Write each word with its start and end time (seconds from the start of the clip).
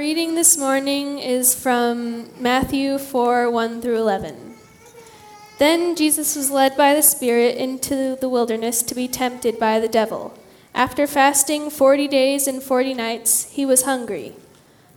reading 0.00 0.34
this 0.34 0.56
morning 0.56 1.18
is 1.18 1.54
from 1.54 2.30
Matthew 2.40 2.96
4 2.96 3.50
1 3.50 3.82
through 3.82 3.98
11. 3.98 4.54
Then 5.58 5.94
Jesus 5.94 6.34
was 6.36 6.50
led 6.50 6.74
by 6.74 6.94
the 6.94 7.02
Spirit 7.02 7.58
into 7.58 8.16
the 8.18 8.30
wilderness 8.30 8.82
to 8.84 8.94
be 8.94 9.06
tempted 9.06 9.60
by 9.60 9.78
the 9.78 9.88
devil. 9.88 10.32
After 10.74 11.06
fasting 11.06 11.68
40 11.68 12.08
days 12.08 12.46
and 12.46 12.62
40 12.62 12.94
nights, 12.94 13.50
he 13.50 13.66
was 13.66 13.82
hungry. 13.82 14.32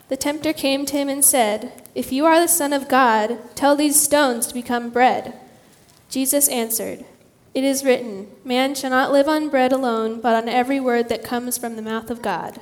The 0.07 0.15
tempter 0.15 0.53
came 0.53 0.85
to 0.85 0.95
him 0.95 1.09
and 1.09 1.25
said, 1.25 1.83
If 1.93 2.13
you 2.13 2.25
are 2.25 2.39
the 2.39 2.47
Son 2.47 2.71
of 2.71 2.87
God, 2.87 3.39
tell 3.55 3.75
these 3.75 4.01
stones 4.01 4.47
to 4.47 4.53
become 4.53 4.89
bread. 4.89 5.33
Jesus 6.09 6.47
answered, 6.47 7.03
It 7.53 7.65
is 7.65 7.83
written, 7.83 8.27
Man 8.45 8.73
shall 8.73 8.91
not 8.91 9.11
live 9.11 9.27
on 9.27 9.49
bread 9.49 9.73
alone, 9.73 10.21
but 10.21 10.41
on 10.41 10.47
every 10.47 10.79
word 10.79 11.09
that 11.09 11.25
comes 11.25 11.57
from 11.57 11.75
the 11.75 11.81
mouth 11.81 12.09
of 12.09 12.21
God. 12.21 12.61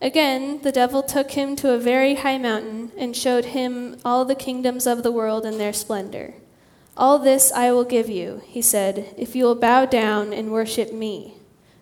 Again, 0.00 0.60
the 0.62 0.70
devil 0.70 1.02
took 1.02 1.32
him 1.32 1.56
to 1.56 1.72
a 1.72 1.78
very 1.78 2.16
high 2.16 2.38
mountain 2.38 2.92
and 2.96 3.16
showed 3.16 3.46
him 3.46 3.96
all 4.04 4.24
the 4.24 4.36
kingdoms 4.36 4.86
of 4.86 5.02
the 5.02 5.10
world 5.10 5.44
and 5.44 5.58
their 5.58 5.72
splendor. 5.72 6.34
All 6.96 7.18
this 7.18 7.50
I 7.52 7.72
will 7.72 7.84
give 7.84 8.08
you, 8.08 8.42
he 8.46 8.62
said, 8.62 9.14
if 9.16 9.34
you 9.34 9.44
will 9.44 9.54
bow 9.54 9.86
down 9.86 10.32
and 10.32 10.52
worship 10.52 10.92
me. 10.92 11.34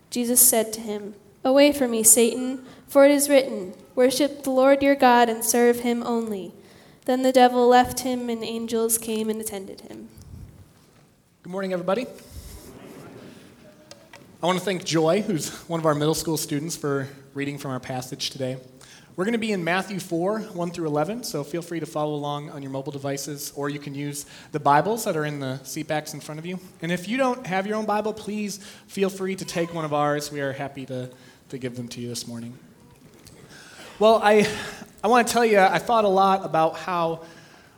Jesus 0.09 0.47
said 0.47 0.73
to 0.73 0.81
him, 0.81 1.13
Away 1.43 1.71
from 1.71 1.91
me, 1.91 2.03
Satan, 2.03 2.65
for 2.87 3.05
it 3.05 3.11
is 3.11 3.29
written, 3.29 3.73
Worship 3.95 4.43
the 4.43 4.51
Lord 4.51 4.81
your 4.81 4.95
God 4.95 5.29
and 5.29 5.43
serve 5.43 5.79
him 5.81 6.03
only. 6.03 6.53
Then 7.05 7.21
the 7.21 7.31
devil 7.31 7.67
left 7.67 8.01
him, 8.01 8.29
and 8.29 8.43
angels 8.43 8.97
came 8.97 9.29
and 9.29 9.39
attended 9.39 9.81
him. 9.81 10.09
Good 11.43 11.51
morning, 11.51 11.73
everybody. 11.73 12.05
I 14.43 14.45
want 14.45 14.59
to 14.59 14.65
thank 14.65 14.83
Joy, 14.83 15.21
who's 15.21 15.49
one 15.69 15.79
of 15.79 15.85
our 15.85 15.95
middle 15.95 16.13
school 16.13 16.37
students, 16.37 16.75
for 16.75 17.07
reading 17.37 17.59
from 17.59 17.69
our 17.69 17.79
passage 17.79 18.31
today. 18.31 18.57
We're 19.15 19.23
going 19.23 19.33
to 19.33 19.37
be 19.37 19.51
in 19.51 19.63
Matthew 19.63 19.99
4, 19.99 20.39
1 20.39 20.71
through 20.71 20.87
11, 20.87 21.23
so 21.23 21.43
feel 21.43 21.61
free 21.61 21.79
to 21.79 21.85
follow 21.85 22.15
along 22.15 22.49
on 22.49 22.63
your 22.63 22.71
mobile 22.71 22.91
devices, 22.91 23.53
or 23.55 23.69
you 23.69 23.77
can 23.77 23.93
use 23.93 24.25
the 24.53 24.59
Bibles 24.59 25.05
that 25.05 25.15
are 25.15 25.23
in 25.23 25.39
the 25.39 25.59
seatbacks 25.61 26.15
in 26.15 26.19
front 26.19 26.39
of 26.39 26.47
you. 26.47 26.59
And 26.81 26.91
if 26.91 27.07
you 27.07 27.15
don't 27.15 27.45
have 27.45 27.67
your 27.67 27.75
own 27.75 27.85
Bible, 27.85 28.11
please 28.11 28.57
feel 28.87 29.11
free 29.11 29.35
to 29.35 29.45
take 29.45 29.71
one 29.71 29.85
of 29.85 29.93
ours. 29.93 30.31
We 30.31 30.41
are 30.41 30.51
happy 30.51 30.87
to, 30.87 31.11
to 31.49 31.59
give 31.59 31.75
them 31.75 31.87
to 31.89 32.01
you 32.01 32.07
this 32.07 32.27
morning. 32.27 32.57
Well, 33.99 34.19
I, 34.23 34.51
I 35.03 35.07
want 35.07 35.27
to 35.27 35.31
tell 35.31 35.45
you, 35.45 35.59
I 35.59 35.77
thought 35.77 36.05
a 36.05 36.09
lot 36.09 36.43
about 36.43 36.75
how 36.77 37.21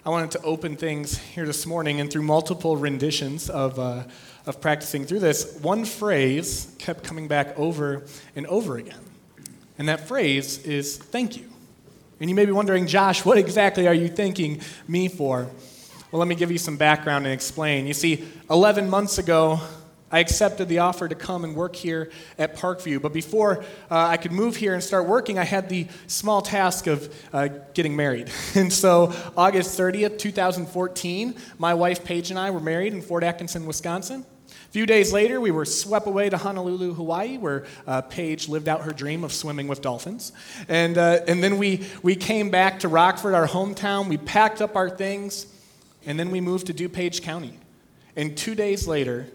I 0.05 0.09
wanted 0.09 0.31
to 0.31 0.41
open 0.43 0.77
things 0.77 1.17
here 1.17 1.45
this 1.45 1.65
morning, 1.65 1.99
and 1.99 2.09
through 2.09 2.23
multiple 2.23 2.77
renditions 2.77 3.49
of. 3.49 3.77
Uh, 3.77 4.03
of 4.45 4.61
practicing 4.61 5.05
through 5.05 5.19
this, 5.19 5.59
one 5.61 5.85
phrase 5.85 6.73
kept 6.79 7.03
coming 7.03 7.27
back 7.27 7.59
over 7.59 8.05
and 8.35 8.47
over 8.47 8.77
again. 8.77 9.08
And 9.79 9.87
that 9.87 10.07
phrase 10.07 10.63
is 10.65 10.97
thank 10.97 11.37
you. 11.37 11.49
And 12.19 12.29
you 12.29 12.35
may 12.35 12.45
be 12.45 12.51
wondering, 12.51 12.85
Josh, 12.85 13.23
what 13.23 13.37
exactly 13.37 13.87
are 13.87 13.93
you 13.93 14.09
thanking 14.09 14.61
me 14.87 15.07
for? 15.07 15.49
Well, 16.11 16.19
let 16.19 16.27
me 16.27 16.35
give 16.35 16.51
you 16.51 16.57
some 16.57 16.75
background 16.75 17.25
and 17.25 17.33
explain. 17.33 17.87
You 17.87 17.93
see, 17.93 18.25
11 18.49 18.89
months 18.89 19.19
ago, 19.19 19.61
I 20.11 20.19
accepted 20.19 20.67
the 20.67 20.79
offer 20.79 21.07
to 21.07 21.15
come 21.15 21.45
and 21.45 21.55
work 21.55 21.75
here 21.75 22.11
at 22.37 22.57
Parkview. 22.57 23.01
But 23.01 23.13
before 23.13 23.63
uh, 23.89 24.07
I 24.07 24.17
could 24.17 24.33
move 24.33 24.57
here 24.57 24.73
and 24.73 24.83
start 24.83 25.07
working, 25.07 25.39
I 25.39 25.45
had 25.45 25.69
the 25.69 25.87
small 26.07 26.41
task 26.41 26.87
of 26.87 27.13
uh, 27.31 27.47
getting 27.73 27.95
married. 27.95 28.29
And 28.55 28.73
so, 28.73 29.13
August 29.37 29.79
30th, 29.79 30.17
2014, 30.17 31.35
my 31.57 31.73
wife 31.73 32.03
Paige 32.03 32.31
and 32.31 32.39
I 32.39 32.49
were 32.51 32.59
married 32.59 32.93
in 32.93 33.01
Fort 33.01 33.23
Atkinson, 33.23 33.65
Wisconsin. 33.65 34.25
Few 34.71 34.85
days 34.85 35.11
later, 35.11 35.41
we 35.41 35.49
were 35.49 35.65
swept 35.65 36.05
away 36.05 36.29
to 36.29 36.37
Honolulu, 36.37 36.93
Hawaii, 36.93 37.37
where 37.39 37.65
uh, 37.87 38.01
Paige 38.01 38.47
lived 38.47 38.67
out 38.67 38.83
her 38.83 38.91
dream 38.91 39.23
of 39.23 39.33
swimming 39.33 39.67
with 39.67 39.81
dolphins. 39.81 40.31
And, 40.67 40.95
uh, 40.95 41.21
and 41.27 41.43
then 41.43 41.57
we, 41.57 41.87
we 42.03 42.15
came 42.15 42.51
back 42.51 42.79
to 42.81 42.87
Rockford, 42.87 43.33
our 43.33 43.47
hometown. 43.47 44.07
We 44.07 44.17
packed 44.17 44.61
up 44.61 44.75
our 44.75 44.87
things, 44.89 45.47
and 46.05 46.19
then 46.19 46.29
we 46.29 46.39
moved 46.39 46.67
to 46.67 46.73
DuPage 46.73 47.23
County. 47.23 47.57
And 48.15 48.37
two 48.37 48.53
days 48.53 48.87
later, 48.87 49.27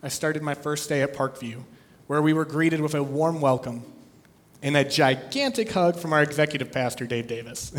I 0.00 0.08
started 0.08 0.42
my 0.42 0.54
first 0.54 0.88
day 0.88 1.02
at 1.02 1.12
Parkview, 1.12 1.64
where 2.06 2.22
we 2.22 2.32
were 2.32 2.44
greeted 2.44 2.80
with 2.80 2.94
a 2.94 3.02
warm 3.02 3.40
welcome 3.40 3.82
and 4.62 4.76
a 4.76 4.84
gigantic 4.84 5.72
hug 5.72 5.96
from 5.96 6.12
our 6.12 6.22
executive 6.22 6.70
pastor, 6.70 7.04
Dave 7.04 7.26
Davis. 7.26 7.72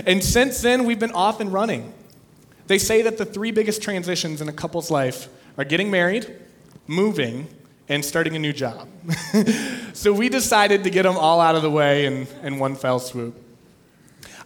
and 0.06 0.24
since 0.24 0.60
then, 0.60 0.84
we've 0.84 0.98
been 0.98 1.12
off 1.12 1.38
and 1.38 1.52
running. 1.52 1.92
They 2.66 2.78
say 2.78 3.02
that 3.02 3.16
the 3.16 3.24
three 3.24 3.52
biggest 3.52 3.80
transitions 3.80 4.40
in 4.40 4.48
a 4.48 4.52
couple's 4.52 4.90
life 4.90 5.28
are 5.58 5.64
getting 5.64 5.90
married, 5.90 6.34
moving, 6.86 7.48
and 7.88 8.04
starting 8.04 8.36
a 8.36 8.38
new 8.38 8.52
job. 8.52 8.88
so 9.92 10.12
we 10.12 10.28
decided 10.28 10.84
to 10.84 10.90
get 10.90 11.04
them 11.04 11.16
all 11.16 11.40
out 11.40 11.54
of 11.54 11.62
the 11.62 11.70
way 11.70 12.06
in, 12.06 12.26
in 12.42 12.58
one 12.58 12.74
fell 12.74 12.98
swoop. 12.98 13.42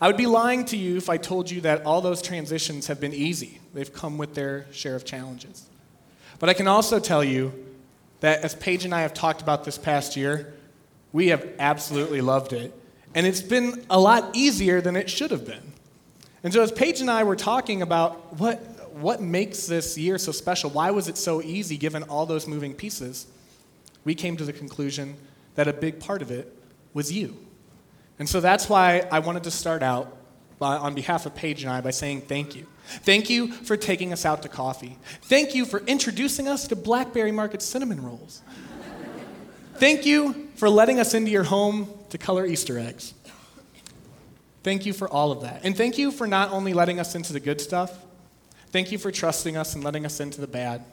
I 0.01 0.07
would 0.07 0.17
be 0.17 0.27
lying 0.27 0.65
to 0.67 0.77
you 0.77 0.97
if 0.97 1.11
I 1.11 1.19
told 1.19 1.51
you 1.51 1.61
that 1.63 1.85
all 1.85 2.01
those 2.01 2.23
transitions 2.23 2.87
have 2.87 3.01
been 3.01 3.13
easy. 3.13 3.61
They've 3.75 3.93
come 3.93 4.17
with 4.19 4.35
their 4.35 4.67
share 4.73 4.97
of 4.97 5.05
challenges. 5.05 5.67
But 6.39 6.49
I 6.49 6.55
can 6.55 6.67
also 6.67 6.99
tell 6.99 7.23
you 7.23 7.53
that 8.21 8.43
as 8.43 8.55
Paige 8.55 8.85
and 8.87 8.95
I 8.95 9.03
have 9.03 9.13
talked 9.13 9.43
about 9.43 9.65
this 9.65 9.77
past 9.77 10.17
year, 10.17 10.55
we 11.13 11.29
have 11.29 11.47
absolutely 11.59 12.21
loved 12.21 12.53
it. 12.53 12.75
And 13.15 13.27
it's 13.27 13.43
been 13.43 13.85
a 13.91 14.01
lot 14.01 14.31
easier 14.35 14.81
than 14.81 14.97
it 14.97 15.11
should 15.11 15.31
have 15.33 15.45
been. 15.45 15.73
And 16.43 16.53
so 16.53 16.63
as 16.63 16.73
Paige 16.73 17.01
and 17.01 17.11
I 17.11 17.25
were 17.25 17.37
talking 17.37 17.83
about 17.83 18.39
what 18.39 18.80
what 18.93 19.21
makes 19.21 19.67
this 19.67 19.97
year 19.97 20.19
so 20.19 20.33
special? 20.33 20.71
Why 20.71 20.91
was 20.91 21.09
it 21.09 21.17
so 21.17 21.43
easy 21.43 21.77
given 21.77 22.03
all 22.05 22.27
those 22.27 22.47
moving 22.47 22.75
pieces? 22.75 23.27
We 24.05 24.15
came 24.15 24.37
to 24.37 24.45
the 24.45 24.53
conclusion 24.53 25.17
that 25.55 25.69
a 25.69 25.73
big 25.73 26.01
part 26.01 26.23
of 26.23 26.31
it 26.31 26.55
was 26.95 27.13
you. 27.13 27.37
And 28.19 28.29
so 28.29 28.41
that's 28.41 28.69
why 28.69 29.07
I 29.11 29.21
wanted 29.21 29.45
to 29.45 29.51
start 29.51 29.83
out 29.83 30.17
by, 30.59 30.77
on 30.77 30.95
behalf 30.95 31.27
of 31.27 31.35
Paige 31.35 31.63
and 31.63 31.73
I 31.73 31.81
by 31.81 31.91
saying 31.91 32.23
thank 32.23 32.55
you. 32.55 32.67
Thank 32.87 33.31
you 33.31 33.51
for 33.53 33.77
taking 33.77 34.13
us 34.13 34.25
out 34.25 34.43
to 34.43 34.49
coffee. 34.49 34.99
Thank 35.23 35.55
you 35.55 35.65
for 35.65 35.81
introducing 35.81 36.49
us 36.49 36.69
to 36.69 36.77
Blackberry 36.77 37.33
Market 37.33 37.63
cinnamon 37.63 38.03
rolls. 38.03 38.43
Thank 39.77 40.05
you 40.05 40.49
for 40.57 40.69
letting 40.69 41.01
us 41.01 41.15
into 41.15 41.31
your 41.31 41.45
home 41.45 41.89
to 42.11 42.19
color 42.19 42.45
Easter 42.45 42.79
eggs. 42.79 43.15
Thank 44.63 44.85
you 44.85 44.93
for 44.93 45.09
all 45.09 45.33
of 45.33 45.41
that. 45.41 45.63
And 45.65 45.75
thank 45.75 45.97
you 45.97 46.11
for 46.11 46.27
not 46.27 46.51
only 46.51 46.75
letting 46.75 47.01
us 47.01 47.15
into 47.15 47.33
the 47.33 47.41
good 47.41 47.61
stuff, 47.61 47.97
Thank 48.73 48.93
you 48.93 48.99
for 48.99 49.11
trusting 49.11 49.57
us 49.57 49.75
and 49.75 49.83
letting 49.83 50.07
us 50.07 50.21
into 50.21 50.41
the 50.41 50.47
bad. 50.47 50.85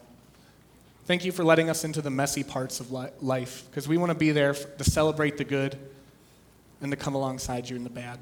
Thank 1.05 1.23
you 1.23 1.31
for 1.31 1.43
letting 1.43 1.69
us 1.69 1.83
into 1.83 2.01
the 2.01 2.09
messy 2.09 2.43
parts 2.43 2.79
of 2.79 2.91
life, 2.91 3.63
because 3.69 3.88
we 3.88 3.97
want 3.97 4.11
to 4.11 4.17
be 4.17 4.31
there 4.31 4.53
to 4.53 4.83
celebrate 4.83 5.38
the 5.38 5.43
good 5.43 5.77
and 6.81 6.91
to 6.91 6.97
come 6.97 7.15
alongside 7.15 7.69
you 7.69 7.75
in 7.75 7.83
the 7.83 7.89
bad. 7.89 8.19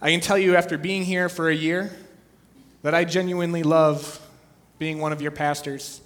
I 0.00 0.10
can 0.10 0.20
tell 0.20 0.38
you 0.38 0.56
after 0.56 0.78
being 0.78 1.04
here 1.04 1.28
for 1.28 1.48
a 1.48 1.54
year 1.54 1.90
that 2.82 2.94
I 2.94 3.04
genuinely 3.04 3.62
love 3.62 4.20
being 4.78 4.98
one 4.98 5.12
of 5.12 5.20
your 5.20 5.30
pastors. 5.30 6.00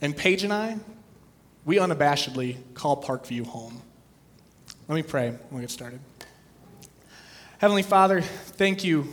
And 0.00 0.16
Paige 0.16 0.42
and 0.42 0.52
I, 0.52 0.78
we 1.64 1.76
unabashedly 1.76 2.56
call 2.74 3.02
Parkview 3.02 3.46
home. 3.46 3.80
Let 4.88 4.94
me 4.96 5.02
pray 5.02 5.30
when 5.30 5.38
we 5.50 5.60
get 5.60 5.70
started. 5.70 6.00
Heavenly 7.58 7.82
Father, 7.82 8.20
thank 8.20 8.84
you 8.84 9.06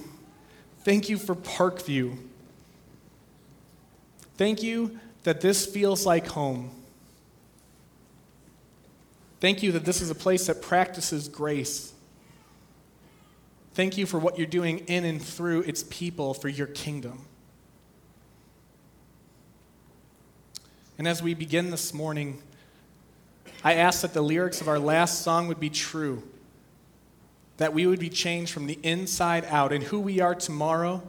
Thank 0.83 1.09
you 1.09 1.17
for 1.17 1.35
Parkview. 1.35 2.17
Thank 4.35 4.63
you 4.63 4.99
that 5.23 5.41
this 5.41 5.65
feels 5.65 6.05
like 6.05 6.27
home. 6.27 6.71
Thank 9.39 9.61
you 9.61 9.71
that 9.73 9.85
this 9.85 10.01
is 10.01 10.09
a 10.09 10.15
place 10.15 10.47
that 10.47 10.61
practices 10.61 11.27
grace. 11.27 11.93
Thank 13.73 13.97
you 13.97 14.05
for 14.05 14.19
what 14.19 14.37
you're 14.37 14.47
doing 14.47 14.79
in 14.79 15.05
and 15.05 15.21
through 15.21 15.61
its 15.61 15.83
people 15.83 16.33
for 16.33 16.49
your 16.49 16.67
kingdom. 16.67 17.25
And 20.97 21.07
as 21.07 21.23
we 21.23 21.33
begin 21.33 21.71
this 21.71 21.93
morning, 21.93 22.41
I 23.63 23.75
ask 23.75 24.01
that 24.01 24.13
the 24.13 24.21
lyrics 24.21 24.61
of 24.61 24.67
our 24.67 24.79
last 24.79 25.21
song 25.21 25.47
would 25.47 25.59
be 25.59 25.69
true 25.69 26.23
that 27.61 27.73
we 27.73 27.85
would 27.85 27.99
be 27.99 28.09
changed 28.09 28.51
from 28.51 28.67
the 28.67 28.79
inside 28.83 29.45
out, 29.45 29.71
and 29.71 29.83
who 29.83 29.99
we 29.99 30.19
are 30.19 30.35
tomorrow 30.35 31.01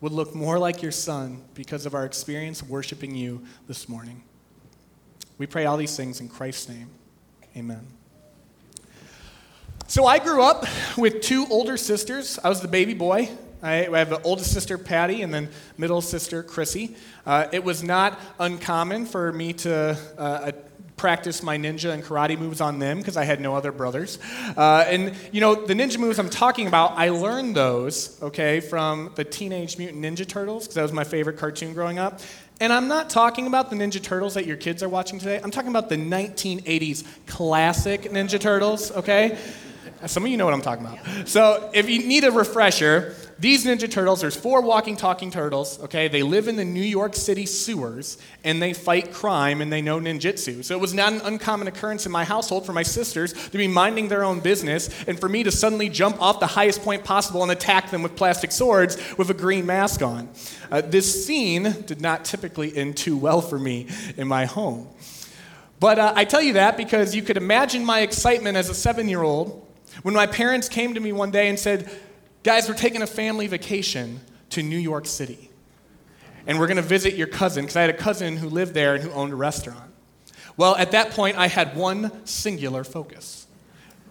would 0.00 0.12
look 0.12 0.34
more 0.34 0.58
like 0.58 0.82
your 0.82 0.92
son 0.92 1.42
because 1.54 1.86
of 1.86 1.94
our 1.94 2.04
experience 2.04 2.62
worshiping 2.62 3.14
you 3.14 3.42
this 3.68 3.88
morning. 3.88 4.22
We 5.38 5.46
pray 5.46 5.64
all 5.64 5.76
these 5.76 5.96
things 5.96 6.20
in 6.20 6.28
Christ's 6.28 6.68
name. 6.68 6.90
Amen. 7.56 7.86
So 9.86 10.06
I 10.06 10.18
grew 10.18 10.42
up 10.42 10.66
with 10.96 11.20
two 11.20 11.46
older 11.50 11.76
sisters. 11.76 12.38
I 12.42 12.48
was 12.48 12.60
the 12.60 12.68
baby 12.68 12.94
boy, 12.94 13.28
I, 13.62 13.88
have 13.96 14.10
an 14.10 14.20
oldest 14.24 14.52
sister, 14.52 14.76
Patty, 14.76 15.22
and 15.22 15.32
then 15.32 15.48
middle 15.78 16.00
sister, 16.00 16.42
Chrissy. 16.42 16.96
Uh, 17.24 17.46
it 17.52 17.62
was 17.62 17.84
not 17.84 18.18
uncommon 18.40 19.06
for 19.06 19.32
me 19.32 19.52
to 19.52 19.96
uh, 20.18 20.50
practice 21.02 21.42
my 21.42 21.58
ninja 21.58 21.92
and 21.92 22.04
karate 22.04 22.38
moves 22.38 22.60
on 22.60 22.78
them 22.78 22.98
because 22.98 23.16
I 23.16 23.24
had 23.24 23.40
no 23.40 23.56
other 23.56 23.72
brothers. 23.72 24.20
Uh, 24.56 24.84
and, 24.86 25.16
you 25.32 25.40
know, 25.40 25.56
the 25.56 25.74
ninja 25.74 25.98
moves 25.98 26.16
I'm 26.20 26.30
talking 26.30 26.68
about, 26.68 26.92
I 26.92 27.08
learned 27.08 27.56
those, 27.56 28.22
okay, 28.22 28.60
from 28.60 29.10
the 29.16 29.24
Teenage 29.24 29.78
Mutant 29.78 30.00
Ninja 30.00 30.24
Turtles 30.24 30.62
because 30.62 30.76
that 30.76 30.82
was 30.82 30.92
my 30.92 31.02
favorite 31.02 31.38
cartoon 31.38 31.74
growing 31.74 31.98
up. 31.98 32.20
And 32.60 32.72
I'm 32.72 32.86
not 32.86 33.10
talking 33.10 33.48
about 33.48 33.68
the 33.68 33.74
Ninja 33.74 34.00
Turtles 34.00 34.34
that 34.34 34.46
your 34.46 34.56
kids 34.56 34.80
are 34.84 34.88
watching 34.88 35.18
today. 35.18 35.40
I'm 35.42 35.50
talking 35.50 35.70
about 35.70 35.88
the 35.88 35.96
1980s 35.96 37.04
classic 37.26 38.02
Ninja 38.02 38.38
Turtles, 38.38 38.92
okay? 38.92 39.36
Some 40.06 40.24
of 40.24 40.30
you 40.30 40.36
know 40.36 40.44
what 40.44 40.54
I'm 40.54 40.62
talking 40.62 40.86
about. 40.86 41.28
So 41.28 41.68
if 41.74 41.90
you 41.90 42.06
need 42.06 42.22
a 42.22 42.30
refresher, 42.30 43.16
these 43.42 43.66
Ninja 43.66 43.90
Turtles, 43.90 44.20
there's 44.20 44.36
four 44.36 44.60
walking, 44.60 44.96
talking 44.96 45.32
turtles, 45.32 45.80
okay? 45.82 46.06
They 46.06 46.22
live 46.22 46.46
in 46.46 46.54
the 46.54 46.64
New 46.64 46.80
York 46.80 47.16
City 47.16 47.44
sewers 47.44 48.16
and 48.44 48.62
they 48.62 48.72
fight 48.72 49.12
crime 49.12 49.60
and 49.60 49.72
they 49.72 49.82
know 49.82 49.98
ninjutsu. 49.98 50.62
So 50.64 50.76
it 50.76 50.80
was 50.80 50.94
not 50.94 51.12
an 51.12 51.20
uncommon 51.22 51.66
occurrence 51.66 52.06
in 52.06 52.12
my 52.12 52.22
household 52.24 52.64
for 52.64 52.72
my 52.72 52.84
sisters 52.84 53.32
to 53.48 53.58
be 53.58 53.66
minding 53.66 54.06
their 54.06 54.22
own 54.22 54.38
business 54.38 54.90
and 55.08 55.18
for 55.18 55.28
me 55.28 55.42
to 55.42 55.50
suddenly 55.50 55.88
jump 55.88 56.22
off 56.22 56.38
the 56.38 56.46
highest 56.46 56.82
point 56.82 57.02
possible 57.02 57.42
and 57.42 57.50
attack 57.50 57.90
them 57.90 58.04
with 58.04 58.14
plastic 58.14 58.52
swords 58.52 58.96
with 59.18 59.28
a 59.28 59.34
green 59.34 59.66
mask 59.66 60.02
on. 60.02 60.28
Uh, 60.70 60.80
this 60.80 61.26
scene 61.26 61.64
did 61.84 62.00
not 62.00 62.24
typically 62.24 62.76
end 62.76 62.96
too 62.96 63.16
well 63.16 63.40
for 63.40 63.58
me 63.58 63.88
in 64.16 64.28
my 64.28 64.44
home. 64.44 64.86
But 65.80 65.98
uh, 65.98 66.12
I 66.14 66.26
tell 66.26 66.42
you 66.42 66.52
that 66.52 66.76
because 66.76 67.12
you 67.12 67.22
could 67.22 67.36
imagine 67.36 67.84
my 67.84 68.02
excitement 68.02 68.56
as 68.56 68.70
a 68.70 68.74
seven 68.74 69.08
year 69.08 69.24
old 69.24 69.66
when 70.02 70.14
my 70.14 70.28
parents 70.28 70.68
came 70.68 70.94
to 70.94 71.00
me 71.00 71.10
one 71.10 71.32
day 71.32 71.48
and 71.48 71.58
said, 71.58 71.90
Guys, 72.42 72.68
we're 72.68 72.74
taking 72.74 73.02
a 73.02 73.06
family 73.06 73.46
vacation 73.46 74.20
to 74.50 74.64
New 74.64 74.78
York 74.78 75.06
City. 75.06 75.48
And 76.44 76.58
we're 76.58 76.66
going 76.66 76.76
to 76.76 76.82
visit 76.82 77.14
your 77.14 77.28
cousin, 77.28 77.62
because 77.62 77.76
I 77.76 77.82
had 77.82 77.90
a 77.90 77.96
cousin 77.96 78.36
who 78.36 78.48
lived 78.48 78.74
there 78.74 78.96
and 78.96 79.04
who 79.04 79.12
owned 79.12 79.32
a 79.32 79.36
restaurant. 79.36 79.92
Well, 80.56 80.74
at 80.74 80.90
that 80.90 81.12
point, 81.12 81.38
I 81.38 81.46
had 81.46 81.76
one 81.76 82.10
singular 82.26 82.82
focus. 82.82 83.46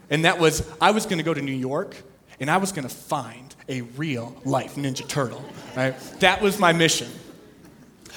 And 0.09 0.23
that 0.23 0.39
was 0.39 0.65
I 0.79 0.91
was 0.91 1.05
going 1.05 1.17
to 1.17 1.23
go 1.23 1.33
to 1.33 1.41
New 1.41 1.51
York 1.51 1.95
and 2.39 2.49
I 2.49 2.57
was 2.57 2.71
going 2.71 2.87
to 2.87 2.93
find 2.93 3.53
a 3.67 3.81
real 3.81 4.35
life 4.45 4.75
Ninja 4.75 5.07
Turtle. 5.07 5.43
Right? 5.75 5.97
That 6.21 6.41
was 6.41 6.57
my 6.57 6.71
mission. 6.71 7.09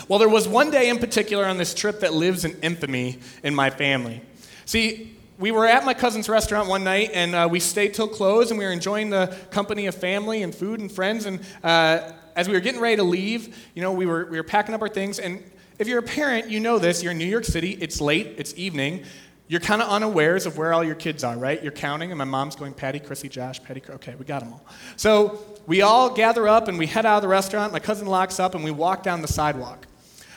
Well, 0.09 0.21
there 0.21 0.29
was 0.29 0.47
one 0.47 0.71
day 0.71 0.91
in 0.91 0.99
particular 0.99 1.45
on 1.45 1.59
this 1.59 1.75
trip 1.75 2.01
that 2.01 2.15
lives 2.15 2.45
in 2.45 2.53
infamy 2.63 3.19
in 3.43 3.55
my 3.55 3.71
family. 3.71 4.23
See, 4.65 5.14
we 5.39 5.51
were 5.51 5.67
at 5.67 5.85
my 5.85 5.95
cousin's 5.95 6.29
restaurant 6.29 6.69
one 6.69 6.85
night 6.85 7.11
and 7.13 7.35
uh, 7.35 7.49
we 7.51 7.61
stayed 7.61 7.95
till 7.95 8.09
close 8.09 8.51
and 8.51 8.59
we 8.59 8.65
were 8.65 8.73
enjoying 8.73 9.11
the 9.11 9.37
company 9.51 9.87
of 9.87 9.95
family 9.95 10.43
and 10.43 10.55
food 10.55 10.81
and 10.81 10.91
friends 10.91 11.27
and 11.27 11.41
uh, 11.63 12.13
as 12.37 12.49
we 12.49 12.55
were 12.55 12.61
getting 12.61 12.81
ready 12.81 12.97
to 12.97 13.03
leave 13.03 13.57
you 13.75 13.83
know 13.83 13.93
we 13.93 14.07
were, 14.07 14.27
we 14.27 14.37
were 14.37 14.45
packing 14.45 14.75
up 14.75 14.83
our 14.83 14.89
things 14.89 15.19
and 15.19 15.43
if 15.79 15.89
you're 15.89 15.99
a 15.99 16.03
parent 16.03 16.49
you 16.49 16.61
know 16.61 16.79
this 16.79 17.03
you're 17.03 17.13
in 17.13 17.19
new 17.19 17.25
york 17.25 17.45
city 17.45 17.73
it's 17.81 18.01
late 18.01 18.35
it's 18.39 18.55
evening 18.57 19.05
you're 19.49 19.61
kind 19.61 19.83
of 19.83 19.89
unawares 19.89 20.47
of 20.47 20.57
where 20.57 20.73
all 20.73 20.83
your 20.83 20.95
kids 20.95 21.23
are 21.23 21.37
right? 21.37 21.63
You're 21.63 21.73
counting 21.73 22.11
and 22.11 22.19
my 22.19 22.25
mom's 22.25 22.57
going 22.57 22.73
patty 22.73 22.99
chrissy 22.99 23.29
josh 23.29 23.63
patty 23.63 23.83
okay 23.91 24.15
we 24.15 24.25
got 24.25 24.41
them 24.41 24.53
all. 24.53 24.65
So 24.97 25.41
we 25.67 25.83
all 25.83 26.15
gather 26.15 26.49
up 26.49 26.69
and 26.69 26.79
we 26.79 26.87
head 26.87 27.05
out 27.05 27.17
of 27.17 27.23
the 27.23 27.29
restaurant 27.29 27.73
my 27.73 27.81
cousin 27.81 28.07
locks 28.07 28.41
up 28.41 28.55
and 28.55 28.65
we 28.65 28.71
walk 28.71 29.03
down 29.03 29.21
the 29.21 29.29
sidewalk 29.29 29.87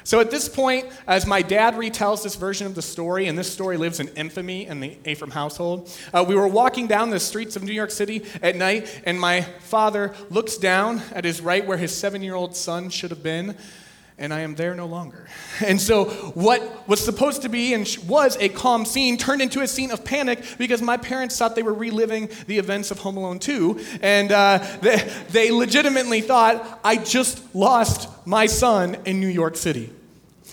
so 0.08 0.22
at 0.22 0.32
this 0.32 0.48
point, 0.48 0.86
as 1.06 1.28
my 1.28 1.42
dad 1.42 1.74
retells 1.74 2.24
this 2.24 2.36
version 2.38 2.66
of 2.66 2.76
the 2.76 2.82
story, 2.82 3.28
and 3.28 3.38
this 3.38 3.52
story 3.52 3.76
lives 3.76 4.00
in 4.00 4.08
infamy 4.16 4.66
in 4.66 4.80
the 4.80 4.96
Afram 5.04 5.34
household, 5.34 5.92
uh, 6.14 6.24
we 6.26 6.34
were 6.34 6.48
walking 6.48 6.88
down 6.88 7.10
the 7.10 7.20
streets 7.20 7.58
of 7.58 7.64
New 7.64 7.74
York 7.74 7.92
City 7.92 8.24
at 8.42 8.56
night, 8.56 9.02
and 9.04 9.20
my 9.20 9.42
father 9.42 10.16
looks 10.30 10.56
down 10.56 11.02
at 11.12 11.26
his 11.26 11.42
right 11.42 11.68
where 11.68 11.76
his 11.76 11.94
seven 11.94 12.22
year 12.22 12.36
old 12.36 12.56
son 12.56 12.90
should 12.90 13.10
have 13.10 13.22
been, 13.22 13.58
and 14.18 14.34
I 14.34 14.40
am 14.40 14.56
there 14.56 14.74
no 14.76 14.86
longer. 14.86 15.28
And 15.66 15.82
so, 15.82 16.06
what 16.36 16.88
was 16.88 17.04
supposed 17.04 17.42
to 17.42 17.50
be 17.50 17.74
and 17.74 17.86
was 18.08 18.38
a 18.40 18.48
calm 18.48 18.86
scene 18.86 19.18
turned 19.18 19.42
into 19.42 19.60
a 19.60 19.68
scene 19.68 19.92
of 19.92 20.06
panic 20.06 20.42
because 20.58 20.82
my 20.82 20.96
parents 20.96 21.38
thought 21.38 21.56
they 21.56 21.64
were 21.64 21.74
reliving 21.74 22.30
the 22.46 22.60
events 22.60 22.92
of 22.92 23.00
Home 23.00 23.18
Alone 23.18 23.40
2. 23.40 23.84
And 24.02 24.32
uh, 24.32 24.60
they, 24.82 24.98
they 25.32 25.52
legitimately 25.52 26.22
thought, 26.22 26.80
I 26.84 26.96
just 26.96 27.44
lost 27.54 28.08
my 28.26 28.46
son 28.46 28.96
in 29.06 29.20
New 29.20 29.28
York 29.28 29.58
City. 29.58 29.92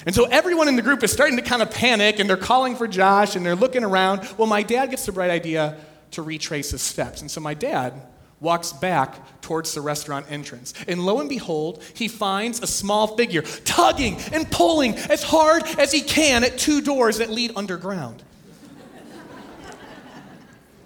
And 0.07 0.15
so 0.15 0.25
everyone 0.25 0.69
in 0.69 0.77
the 0.77 0.83
group 0.83 1.03
is 1.03 1.13
starting 1.13 1.37
to 1.37 1.43
kind 1.43 1.63
of 1.63 1.71
panic 1.71 2.19
and 2.19 2.29
they're 2.29 2.37
calling 2.37 2.77
for 2.77 2.87
Josh 2.87 3.37
and 3.37 3.45
they're 3.45 3.57
looking 3.57 3.85
around. 3.85 4.29
Well, 4.37 4.47
my 4.47 4.63
dad 4.63 4.91
gets 4.91 5.07
the 5.07 5.13
bright 5.13 5.31
idea 5.31 5.79
to 6.13 6.23
retrace 6.23 6.71
his 6.71 6.83
steps. 6.83 7.23
And 7.23 7.31
so 7.31 7.41
my 7.41 7.55
dad 7.55 7.95
walks 8.41 8.73
back 8.73 9.41
towards 9.41 9.73
the 9.75 9.81
restaurant 9.81 10.27
entrance. 10.31 10.75
And 10.87 11.05
lo 11.05 11.21
and 11.21 11.29
behold, 11.29 11.83
he 11.95 12.09
finds 12.09 12.61
a 12.61 12.67
small 12.67 13.17
figure 13.17 13.43
tugging 13.43 14.19
and 14.33 14.51
pulling 14.51 14.95
as 14.95 15.23
hard 15.23 15.63
as 15.79 15.91
he 15.91 16.03
can 16.03 16.45
at 16.45 16.59
two 16.59 16.83
doors 16.83 17.19
that 17.19 17.31
lead 17.31 17.53
underground. 17.57 18.23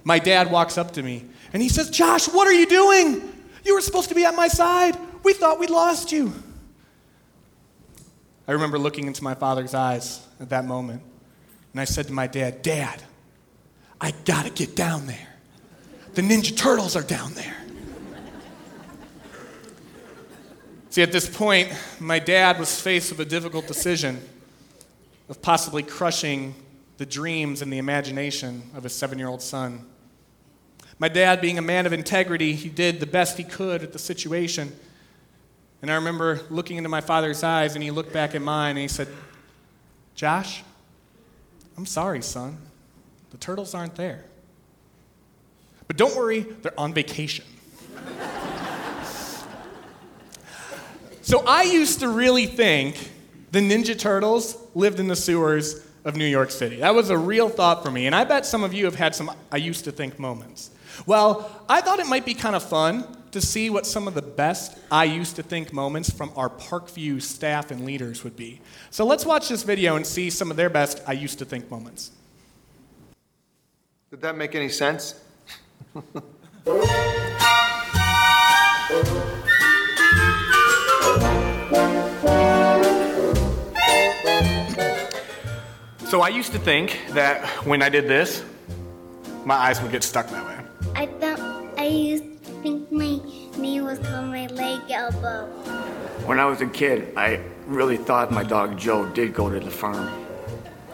my 0.04 0.20
dad 0.20 0.50
walks 0.52 0.78
up 0.78 0.92
to 0.92 1.02
me 1.02 1.24
and 1.52 1.60
he 1.60 1.68
says, 1.68 1.90
Josh, 1.90 2.28
what 2.28 2.46
are 2.46 2.52
you 2.52 2.66
doing? 2.66 3.34
You 3.64 3.74
were 3.74 3.80
supposed 3.80 4.10
to 4.10 4.14
be 4.14 4.24
at 4.24 4.36
my 4.36 4.48
side. 4.48 4.96
We 5.24 5.32
thought 5.32 5.58
we'd 5.58 5.70
lost 5.70 6.12
you. 6.12 6.32
I 8.48 8.52
remember 8.52 8.78
looking 8.78 9.06
into 9.06 9.22
my 9.22 9.34
father's 9.34 9.74
eyes 9.74 10.26
at 10.40 10.48
that 10.48 10.64
moment, 10.64 11.02
and 11.72 11.80
I 11.80 11.84
said 11.84 12.06
to 12.06 12.12
my 12.14 12.26
dad, 12.26 12.62
Dad, 12.62 13.02
I 14.00 14.14
gotta 14.24 14.48
get 14.48 14.74
down 14.74 15.06
there. 15.06 15.28
The 16.14 16.22
Ninja 16.22 16.56
Turtles 16.56 16.96
are 16.96 17.02
down 17.02 17.34
there. 17.34 17.56
See, 20.88 21.02
at 21.02 21.12
this 21.12 21.28
point, 21.28 21.70
my 22.00 22.18
dad 22.18 22.58
was 22.58 22.80
faced 22.80 23.10
with 23.10 23.20
a 23.20 23.26
difficult 23.26 23.66
decision 23.66 24.18
of 25.28 25.42
possibly 25.42 25.82
crushing 25.82 26.54
the 26.96 27.04
dreams 27.04 27.60
and 27.60 27.70
the 27.70 27.76
imagination 27.76 28.62
of 28.74 28.82
his 28.82 28.94
seven 28.94 29.18
year 29.18 29.28
old 29.28 29.42
son. 29.42 29.84
My 30.98 31.08
dad, 31.08 31.42
being 31.42 31.58
a 31.58 31.62
man 31.62 31.84
of 31.84 31.92
integrity, 31.92 32.54
he 32.54 32.70
did 32.70 32.98
the 32.98 33.06
best 33.06 33.36
he 33.36 33.44
could 33.44 33.82
at 33.82 33.92
the 33.92 33.98
situation. 33.98 34.72
And 35.80 35.90
I 35.90 35.94
remember 35.94 36.40
looking 36.50 36.76
into 36.76 36.88
my 36.88 37.00
father's 37.00 37.42
eyes, 37.44 37.74
and 37.74 37.82
he 37.82 37.90
looked 37.90 38.12
back 38.12 38.34
at 38.34 38.42
mine 38.42 38.70
and 38.70 38.80
he 38.80 38.88
said, 38.88 39.08
Josh, 40.14 40.64
I'm 41.76 41.86
sorry, 41.86 42.22
son. 42.22 42.58
The 43.30 43.36
turtles 43.36 43.74
aren't 43.74 43.94
there. 43.94 44.24
But 45.86 45.96
don't 45.96 46.16
worry, 46.16 46.40
they're 46.40 46.78
on 46.78 46.92
vacation. 46.92 47.44
so 51.22 51.44
I 51.46 51.62
used 51.62 52.00
to 52.00 52.08
really 52.08 52.46
think 52.46 53.10
the 53.52 53.60
Ninja 53.60 53.98
Turtles 53.98 54.56
lived 54.74 55.00
in 55.00 55.08
the 55.08 55.16
sewers 55.16 55.86
of 56.08 56.16
New 56.16 56.26
York 56.26 56.50
City. 56.50 56.76
That 56.76 56.94
was 56.94 57.10
a 57.10 57.18
real 57.18 57.48
thought 57.48 57.84
for 57.84 57.90
me. 57.90 58.06
And 58.06 58.14
I 58.14 58.24
bet 58.24 58.46
some 58.46 58.64
of 58.64 58.72
you 58.72 58.84
have 58.86 58.94
had 58.94 59.14
some 59.14 59.30
I 59.52 59.56
used 59.56 59.84
to 59.84 59.92
think 59.92 60.18
moments. 60.18 60.70
Well, 61.06 61.64
I 61.68 61.80
thought 61.80 61.98
it 61.98 62.06
might 62.06 62.24
be 62.24 62.34
kind 62.34 62.56
of 62.56 62.62
fun 62.62 63.16
to 63.30 63.40
see 63.40 63.70
what 63.70 63.86
some 63.86 64.08
of 64.08 64.14
the 64.14 64.22
best 64.22 64.78
I 64.90 65.04
used 65.04 65.36
to 65.36 65.42
think 65.42 65.72
moments 65.72 66.10
from 66.10 66.32
our 66.34 66.48
Parkview 66.48 67.20
staff 67.20 67.70
and 67.70 67.84
leaders 67.84 68.24
would 68.24 68.36
be. 68.36 68.60
So 68.90 69.04
let's 69.04 69.26
watch 69.26 69.48
this 69.48 69.62
video 69.62 69.96
and 69.96 70.06
see 70.06 70.30
some 70.30 70.50
of 70.50 70.56
their 70.56 70.70
best 70.70 71.02
I 71.06 71.12
used 71.12 71.38
to 71.40 71.44
think 71.44 71.70
moments. 71.70 72.12
Did 74.10 74.22
that 74.22 74.36
make 74.36 74.54
any 74.54 74.70
sense? 74.70 75.20
So 86.08 86.22
I 86.22 86.28
used 86.28 86.52
to 86.52 86.58
think 86.58 86.98
that 87.10 87.46
when 87.66 87.82
I 87.82 87.90
did 87.90 88.08
this, 88.08 88.42
my 89.44 89.56
eyes 89.56 89.82
would 89.82 89.92
get 89.92 90.02
stuck 90.02 90.26
that 90.30 90.42
way. 90.42 90.56
I 90.94 91.04
thought 91.04 91.38
I 91.76 91.84
used 91.84 92.24
to 92.46 92.50
think 92.62 92.90
my 92.90 93.20
knee 93.58 93.82
was 93.82 93.98
on 94.06 94.30
my 94.30 94.46
leg 94.46 94.80
elbow. 94.90 95.48
When 96.24 96.40
I 96.40 96.46
was 96.46 96.62
a 96.62 96.66
kid, 96.66 97.12
I 97.14 97.44
really 97.66 97.98
thought 97.98 98.32
my 98.32 98.42
dog 98.42 98.78
Joe 98.78 99.04
did 99.10 99.34
go 99.34 99.50
to 99.50 99.60
the 99.60 99.70
farm. 99.70 100.10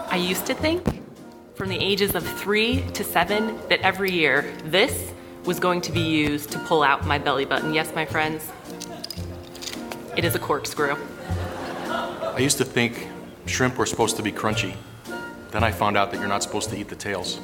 I 0.08 0.16
used 0.16 0.46
to 0.46 0.54
think 0.54 0.84
from 1.54 1.68
the 1.68 1.78
ages 1.78 2.16
of 2.16 2.26
three 2.26 2.82
to 2.94 3.04
seven 3.04 3.56
that 3.68 3.82
every 3.82 4.10
year 4.10 4.52
this 4.64 5.12
was 5.44 5.60
going 5.60 5.80
to 5.82 5.92
be 5.92 6.00
used 6.00 6.50
to 6.50 6.58
pull 6.58 6.82
out 6.82 7.06
my 7.06 7.18
belly 7.18 7.44
button. 7.44 7.72
Yes, 7.72 7.94
my 7.94 8.04
friends, 8.04 8.50
it 10.16 10.24
is 10.24 10.34
a 10.34 10.40
corkscrew. 10.40 10.96
I 11.86 12.38
used 12.40 12.58
to 12.58 12.64
think 12.64 13.06
shrimp 13.46 13.78
were 13.78 13.86
supposed 13.86 14.16
to 14.16 14.22
be 14.24 14.32
crunchy. 14.32 14.74
Then 15.54 15.62
I 15.62 15.70
found 15.70 15.96
out 15.96 16.10
that 16.10 16.18
you're 16.18 16.26
not 16.26 16.42
supposed 16.42 16.70
to 16.70 16.76
eat 16.76 16.88
the 16.88 16.96
tails. 16.96 17.38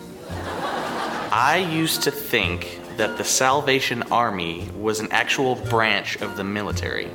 I 1.31 1.65
used 1.71 2.03
to 2.03 2.11
think 2.11 2.81
that 2.97 3.17
the 3.17 3.23
Salvation 3.23 4.03
Army 4.11 4.69
was 4.77 4.99
an 4.99 5.07
actual 5.13 5.55
branch 5.55 6.21
of 6.21 6.37
the 6.37 6.43
military. 6.43 7.09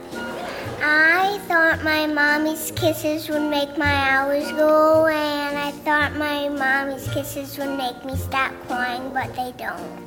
I 0.81 1.37
thought 1.49 1.83
my 1.83 2.07
mommy's 2.07 2.71
kisses 2.77 3.27
would 3.27 3.41
make 3.41 3.77
my 3.77 3.93
hours 3.93 4.49
go 4.53 5.01
away, 5.01 5.15
and 5.15 5.57
I 5.57 5.71
thought 5.71 6.15
my 6.15 6.47
mommy's 6.47 7.09
kisses 7.09 7.57
would 7.57 7.77
make 7.77 8.05
me 8.05 8.15
stop 8.15 8.53
crying, 8.65 9.11
but 9.13 9.35
they 9.35 9.53
don't. 9.57 10.05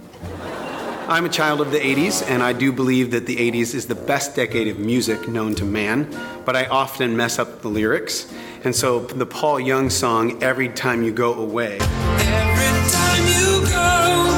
I'm 1.06 1.26
a 1.26 1.28
child 1.28 1.60
of 1.60 1.70
the 1.70 1.80
80s, 1.80 2.26
and 2.30 2.42
I 2.42 2.54
do 2.54 2.72
believe 2.72 3.10
that 3.10 3.26
the 3.26 3.36
80s 3.36 3.74
is 3.74 3.86
the 3.88 3.94
best 3.94 4.34
decade 4.34 4.68
of 4.68 4.78
music 4.78 5.28
known 5.28 5.54
to 5.56 5.66
man, 5.66 6.08
but 6.46 6.56
I 6.56 6.64
often 6.64 7.14
mess 7.14 7.38
up 7.38 7.60
the 7.60 7.68
lyrics. 7.68 8.32
And 8.64 8.74
so 8.74 8.98
the 9.00 9.24
Paul 9.24 9.60
Young 9.60 9.88
song, 9.88 10.42
Every 10.42 10.68
Time 10.68 11.04
You 11.04 11.12
Go 11.12 11.34
Away. 11.34 11.78
Every 11.78 12.90
time 12.90 13.24
you 13.28 13.64
go 13.70 14.36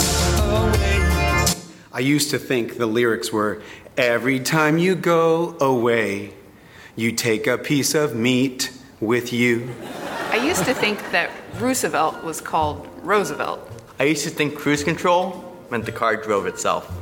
away. 0.67 1.81
I 1.91 2.01
used 2.01 2.29
to 2.31 2.39
think 2.39 2.77
the 2.77 2.87
lyrics 2.87 3.33
were, 3.33 3.63
Every 3.97 4.39
time 4.39 4.77
you 4.77 4.95
go 4.95 5.57
away, 5.59 6.35
you 6.97 7.13
take 7.13 7.47
a 7.47 7.57
piece 7.57 7.95
of 7.95 8.15
meat 8.15 8.71
with 9.01 9.33
you. 9.33 9.71
I 10.31 10.37
used 10.37 10.67
to 10.67 10.75
think 10.75 10.99
that 11.13 11.31
Roosevelt 11.59 12.23
was 12.23 12.43
called 12.43 12.87
Roosevelt. 13.03 13.71
I 13.99 14.05
used 14.05 14.25
to 14.25 14.31
think 14.31 14.55
cruise 14.55 14.85
control 14.85 15.57
meant 15.71 15.87
the 15.87 15.93
car 15.93 16.17
drove 16.17 16.47
itself. 16.47 16.93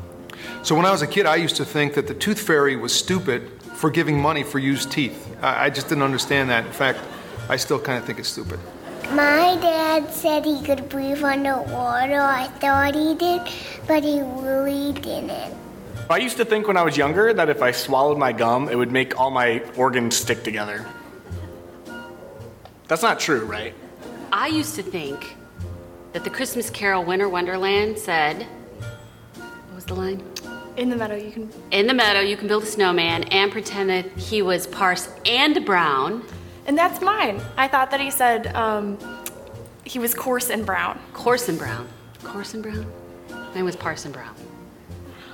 So 0.63 0.77
when 0.77 0.87
I 0.87 0.93
was 0.93 1.03
a 1.03 1.07
kid, 1.07 1.27
I 1.27 1.37
used 1.37 1.57
to 1.57 1.65
think 1.65 1.95
that 1.95 2.07
the 2.07 2.15
tooth 2.15 2.41
fairy 2.41 2.77
was 2.77 2.95
stupid 2.95 3.58
for 3.79 3.91
giving 3.91 4.21
money 4.21 4.43
for 4.43 4.59
used 4.59 4.91
teeth. 4.91 5.37
I, 5.41 5.67
I 5.67 5.71
just 5.71 5.89
didn't 5.89 6.03
understand 6.03 6.51
that. 6.51 6.67
In 6.67 6.73
fact, 6.73 6.99
I 7.49 7.57
still 7.57 7.79
kind 7.79 7.97
of 7.97 8.05
think 8.05 8.19
it's 8.19 8.29
stupid. 8.29 8.59
My 9.13 9.57
dad 9.63 10.13
said 10.13 10.45
he 10.45 10.61
could 10.65 10.89
breathe 10.89 11.23
underwater. 11.23 12.21
I 12.21 12.49
thought 12.59 12.97
he 12.97 13.15
did, 13.15 13.41
but 13.87 14.03
he 14.03 14.21
really 14.21 14.93
didn't. 14.95 15.57
I 16.11 16.17
used 16.17 16.37
to 16.39 16.45
think 16.45 16.67
when 16.67 16.77
I 16.77 16.83
was 16.83 16.97
younger 16.97 17.33
that 17.33 17.49
if 17.49 17.63
I 17.63 17.71
swallowed 17.71 18.19
my 18.19 18.33
gum, 18.33 18.69
it 18.69 18.75
would 18.75 18.91
make 18.91 19.19
all 19.19 19.31
my 19.31 19.63
organs 19.77 20.17
stick 20.17 20.43
together. 20.43 20.85
That's 22.89 23.03
not 23.03 23.21
true, 23.21 23.45
right? 23.45 23.75
I 24.33 24.49
used 24.49 24.75
to 24.75 24.83
think 24.83 25.37
that 26.15 26.25
the 26.25 26.31
Christmas 26.31 26.69
Carol 26.69 27.05
Winter 27.05 27.29
Wonderland 27.29 27.97
said, 27.97 28.43
what 29.37 29.75
was 29.77 29.85
the 29.85 29.95
line? 29.95 30.23
In 30.79 30.89
the 30.91 30.97
meadow, 30.97 31.17
you 31.17 31.33
can. 31.33 31.51
In 31.73 31.89
the 31.89 31.93
meadow, 31.93 32.21
you 32.21 32.37
can 32.37 32.47
build 32.47 32.63
a 32.63 32.67
snowman 32.67 33.25
and 33.25 33.51
pretend 33.51 33.91
that 33.91 34.07
he 34.17 34.43
was 34.43 34.69
Parse 34.69 35.09
and 35.27 35.67
Brown. 35.67 36.25
And 36.67 36.79
that's 36.79 37.01
mine. 37.01 37.41
I 37.57 37.67
thought 37.67 37.91
that 37.91 38.01
he 38.01 38.13
said 38.13 38.55
um, 38.55 38.97
he 39.83 39.99
was 39.99 40.15
coarse 40.15 40.51
and 40.51 40.65
brown. 40.65 41.01
Coarse 41.15 41.49
and 41.49 41.59
brown. 41.59 41.89
Coarse 42.23 42.55
and 42.55 42.63
brown? 42.63 42.87
Mine 43.29 43.65
was 43.65 43.75
Parson 43.75 44.13
Brown. 44.13 44.37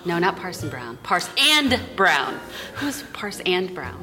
No, 0.07 0.19
not 0.19 0.37
Parson 0.37 0.71
Brown. 0.71 0.97
Parse 1.03 1.29
and 1.39 1.79
Brown. 1.95 2.41
Who's 2.77 3.03
Parse 3.13 3.41
and 3.45 3.75
Brown? 3.75 4.03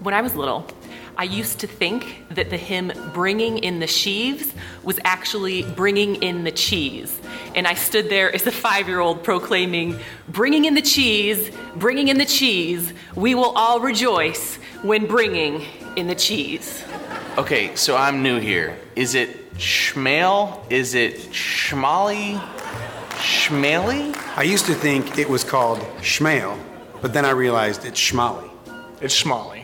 when 0.00 0.14
I 0.14 0.20
was 0.20 0.36
little, 0.36 0.64
I 1.20 1.24
used 1.24 1.58
to 1.58 1.66
think 1.66 2.24
that 2.30 2.48
the 2.48 2.56
hymn 2.56 2.92
Bringing 3.12 3.58
in 3.58 3.80
the 3.80 3.88
Sheaves 3.88 4.54
was 4.84 5.00
actually 5.04 5.64
bringing 5.64 6.22
in 6.22 6.44
the 6.44 6.52
cheese. 6.52 7.20
And 7.56 7.66
I 7.66 7.74
stood 7.74 8.08
there 8.08 8.32
as 8.32 8.46
a 8.46 8.52
five 8.52 8.86
year 8.86 9.00
old 9.00 9.24
proclaiming, 9.24 9.98
Bringing 10.28 10.64
in 10.64 10.74
the 10.74 10.82
cheese, 10.82 11.50
bringing 11.74 12.06
in 12.06 12.18
the 12.18 12.24
cheese, 12.24 12.92
we 13.16 13.34
will 13.34 13.50
all 13.56 13.80
rejoice 13.80 14.60
when 14.82 15.06
bringing 15.06 15.66
in 15.96 16.06
the 16.06 16.14
cheese. 16.14 16.84
Okay, 17.36 17.74
so 17.74 17.96
I'm 17.96 18.22
new 18.22 18.38
here. 18.38 18.78
Is 18.94 19.16
it 19.16 19.52
Schmale? 19.54 20.60
Is 20.70 20.94
it 20.94 21.16
Schmally? 21.32 22.38
Schmally? 23.18 24.16
I 24.36 24.44
used 24.44 24.66
to 24.66 24.74
think 24.74 25.18
it 25.18 25.28
was 25.28 25.42
called 25.42 25.80
Schmale, 25.98 26.56
but 27.02 27.12
then 27.12 27.24
I 27.24 27.30
realized 27.30 27.84
it's 27.84 28.00
Schmally. 28.00 28.48
It's 29.00 29.20
Schmally. 29.20 29.57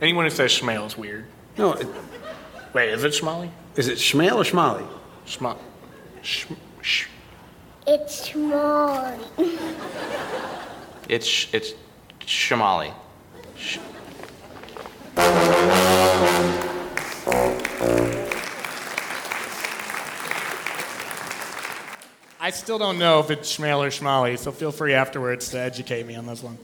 Anyone 0.00 0.24
who 0.24 0.30
says 0.30 0.50
Schmale 0.52 0.86
is 0.86 0.96
weird. 0.96 1.24
No, 1.56 1.72
it, 1.72 1.86
Wait, 2.72 2.90
is 2.90 3.04
it 3.04 3.12
Schmally? 3.12 3.50
is 3.76 3.88
it 3.88 3.98
Schmale 3.98 4.36
or 4.36 4.44
Schmally? 4.44 4.86
Schma. 5.26 5.56
Sh- 6.22 6.46
sh- 6.82 7.06
It's 7.86 8.30
small. 8.30 9.18
It's 11.08 11.46
it's 11.54 11.72
Shamali. 12.20 12.92
Sh- 13.56 13.78
I 22.38 22.50
still 22.50 22.78
don't 22.78 22.98
know 22.98 23.18
if 23.20 23.30
it's 23.30 23.56
Schmale 23.56 23.78
or 23.78 23.88
Schmally, 23.88 24.38
so 24.38 24.52
feel 24.52 24.70
free 24.70 24.92
afterwards 24.94 25.48
to 25.50 25.58
educate 25.58 26.06
me 26.06 26.14
on 26.16 26.26
this 26.26 26.42
one. 26.42 26.58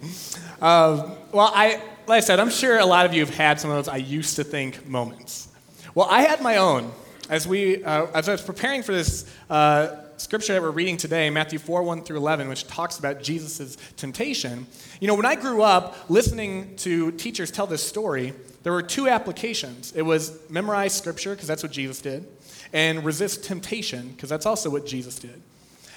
Um, 0.60 1.12
well, 1.32 1.50
I, 1.54 1.80
like 2.12 2.18
I 2.18 2.26
said, 2.26 2.40
I'm 2.40 2.50
sure 2.50 2.78
a 2.78 2.84
lot 2.84 3.06
of 3.06 3.14
you 3.14 3.20
have 3.20 3.34
had 3.34 3.58
some 3.58 3.70
of 3.70 3.76
those 3.76 3.88
I 3.88 3.96
used 3.96 4.36
to 4.36 4.44
think 4.44 4.86
moments. 4.86 5.48
Well, 5.94 6.06
I 6.10 6.20
had 6.20 6.42
my 6.42 6.58
own. 6.58 6.92
As, 7.30 7.48
we, 7.48 7.82
uh, 7.82 8.06
as 8.12 8.28
I 8.28 8.32
was 8.32 8.42
preparing 8.42 8.82
for 8.82 8.92
this 8.92 9.24
uh, 9.48 9.96
scripture 10.18 10.52
that 10.52 10.60
we're 10.60 10.72
reading 10.72 10.98
today, 10.98 11.30
Matthew 11.30 11.58
4 11.58 11.82
1 11.82 12.02
through 12.02 12.18
11, 12.18 12.50
which 12.50 12.66
talks 12.66 12.98
about 12.98 13.22
Jesus' 13.22 13.78
temptation, 13.96 14.66
you 15.00 15.08
know, 15.08 15.14
when 15.14 15.24
I 15.24 15.36
grew 15.36 15.62
up 15.62 16.10
listening 16.10 16.76
to 16.76 17.12
teachers 17.12 17.50
tell 17.50 17.66
this 17.66 17.82
story, 17.82 18.34
there 18.62 18.74
were 18.74 18.82
two 18.82 19.08
applications. 19.08 19.94
It 19.96 20.02
was 20.02 20.38
memorize 20.50 20.92
scripture, 20.92 21.30
because 21.30 21.48
that's 21.48 21.62
what 21.62 21.72
Jesus 21.72 22.02
did, 22.02 22.26
and 22.74 23.06
resist 23.06 23.42
temptation, 23.42 24.08
because 24.08 24.28
that's 24.28 24.44
also 24.44 24.68
what 24.68 24.84
Jesus 24.84 25.18
did. 25.18 25.40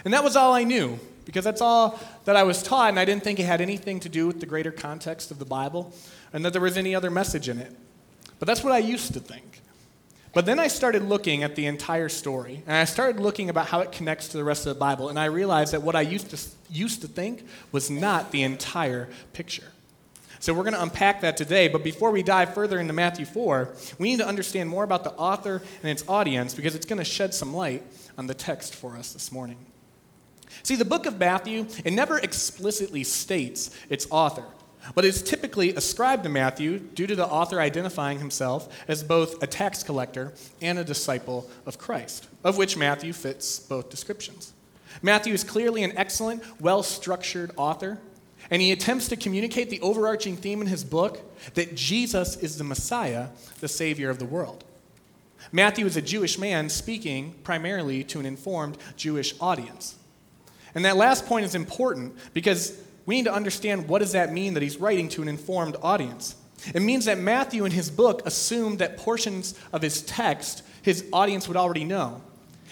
And 0.06 0.14
that 0.14 0.24
was 0.24 0.38
all 0.38 0.54
I 0.54 0.64
knew, 0.64 0.98
because 1.26 1.44
that's 1.44 1.62
all 1.62 2.00
that 2.26 2.36
I 2.36 2.44
was 2.44 2.64
taught, 2.64 2.90
and 2.90 3.00
I 3.00 3.06
didn't 3.06 3.24
think 3.24 3.40
it 3.40 3.46
had 3.46 3.62
anything 3.62 4.00
to 4.02 4.10
do 4.10 4.28
with 4.28 4.40
the 4.40 4.46
greater 4.46 4.72
context 4.72 5.32
of 5.32 5.40
the 5.40 5.46
Bible, 5.46 5.94
and 6.32 6.46
that 6.46 6.54
there 6.54 6.62
was 6.62 6.78
any 6.78 6.96
other 6.96 7.10
message 7.10 7.50
in 7.50 7.58
it. 7.60 7.76
But 8.40 8.48
that's 8.48 8.64
what 8.64 8.74
I 8.74 8.80
used 8.80 9.14
to 9.14 9.20
think. 9.20 9.62
But 10.34 10.46
then 10.46 10.60
I 10.60 10.68
started 10.68 11.04
looking 11.04 11.44
at 11.44 11.56
the 11.56 11.66
entire 11.66 12.10
story, 12.10 12.62
and 12.68 12.76
I 12.76 12.84
started 12.84 13.22
looking 13.22 13.50
about 13.50 13.68
how 13.68 13.80
it 13.80 13.94
connects 13.94 14.28
to 14.30 14.38
the 14.38 14.44
rest 14.44 14.66
of 14.66 14.74
the 14.74 14.80
Bible, 14.80 15.10
and 15.10 15.18
I 15.18 15.26
realized 15.26 15.72
that 15.74 15.82
what 15.82 15.96
I 15.96 16.02
used 16.02 16.30
to, 16.32 16.38
used 16.70 17.02
to 17.02 17.08
think 17.08 17.46
was 17.72 17.90
not 17.90 18.32
the 18.32 18.44
entire 18.44 19.08
picture. 19.32 19.72
So 20.42 20.54
we're 20.54 20.64
going 20.64 20.74
to 20.74 20.84
unpack 20.84 21.22
that 21.22 21.38
today, 21.38 21.70
but 21.70 21.84
before 21.84 22.12
we 22.12 22.22
dive 22.22 22.54
further 22.54 22.80
into 22.80 22.94
Matthew 22.94 23.26
4, 23.26 23.74
we 23.98 24.10
need 24.10 24.20
to 24.20 24.28
understand 24.28 24.70
more 24.70 24.84
about 24.84 25.06
the 25.06 25.14
author 25.14 25.62
and 25.82 25.90
its 25.90 26.04
audience 26.08 26.54
because 26.54 26.76
it's 26.76 26.86
going 26.86 27.00
to 27.00 27.06
shed 27.06 27.34
some 27.34 27.54
light 27.54 27.82
on 28.18 28.28
the 28.28 28.34
text 28.34 28.76
for 28.76 28.98
us 28.98 29.14
this 29.14 29.32
morning. 29.32 29.58
See, 30.64 30.76
the 30.76 30.86
book 30.86 31.06
of 31.06 31.20
Matthew, 31.20 31.68
it 31.84 31.92
never 31.92 32.18
explicitly 32.18 33.04
states 33.04 33.72
its 33.90 34.08
author 34.10 34.46
but 34.94 35.06
is 35.06 35.24
typically 35.24 35.74
ascribed 35.74 36.24
to 36.24 36.30
Matthew 36.30 36.80
due 36.80 37.08
to 37.08 37.16
the 37.16 37.26
author 37.26 37.60
identifying 37.60 38.20
himself 38.20 38.70
as 38.88 39.04
both 39.04 39.42
a 39.42 39.48
tax 39.48 39.84
collector 39.84 40.34
and 40.62 40.78
a 40.78 40.84
disciple 40.84 41.50
of 41.66 41.80
Christ, 41.80 42.28
of 42.44 42.58
which 42.58 42.78
Matthew 42.78 43.14
fits 43.14 43.60
both 43.60 43.90
descriptions. 43.90 44.54
Matthew 45.02 45.34
is 45.34 45.44
clearly 45.44 45.84
an 45.84 45.98
excellent, 45.98 46.44
well 46.62 46.84
structured 46.84 47.52
author, 47.58 47.98
and 48.52 48.62
he 48.62 48.72
attempts 48.72 49.08
to 49.08 49.16
communicate 49.16 49.70
the 49.70 49.82
overarching 49.82 50.38
theme 50.38 50.62
in 50.62 50.68
his 50.68 50.84
book 50.84 51.20
that 51.56 51.76
Jesus 51.76 52.38
is 52.38 52.58
the 52.58 52.64
Messiah, 52.64 53.30
the 53.60 53.68
Savior 53.68 54.10
of 54.10 54.20
the 54.20 54.26
world. 54.26 54.64
Matthew 55.52 55.86
is 55.86 55.98
a 55.98 56.02
Jewish 56.02 56.38
man 56.38 56.70
speaking 56.70 57.36
primarily 57.44 58.04
to 58.06 58.20
an 58.20 58.26
informed 58.26 58.78
Jewish 58.96 59.34
audience. 59.40 59.96
And 60.76 60.86
that 60.86 60.98
last 60.98 61.26
point 61.26 61.46
is 61.46 61.56
important 61.56 62.16
because 62.34 62.78
we 63.06 63.16
need 63.16 63.26
to 63.26 63.34
understand 63.34 63.88
what 63.88 64.00
does 64.00 64.12
that 64.12 64.34
mean 64.34 64.54
that 64.54 64.64
he's 64.64 64.78
writing 64.78 65.10
to 65.10 65.22
an 65.22 65.28
informed 65.28 65.78
audience. 65.82 66.36
It 66.74 66.82
means 66.82 67.06
that 67.06 67.18
Matthew 67.18 67.66
in 67.66 67.72
his 67.72 67.90
book 67.90 68.22
assumed 68.26 68.80
that 68.80 68.98
portions 68.98 69.58
of 69.72 69.82
his 69.82 70.02
text 70.02 70.64
his 70.82 71.06
audience 71.12 71.48
would 71.48 71.58
already 71.58 71.84
know. 71.84 72.22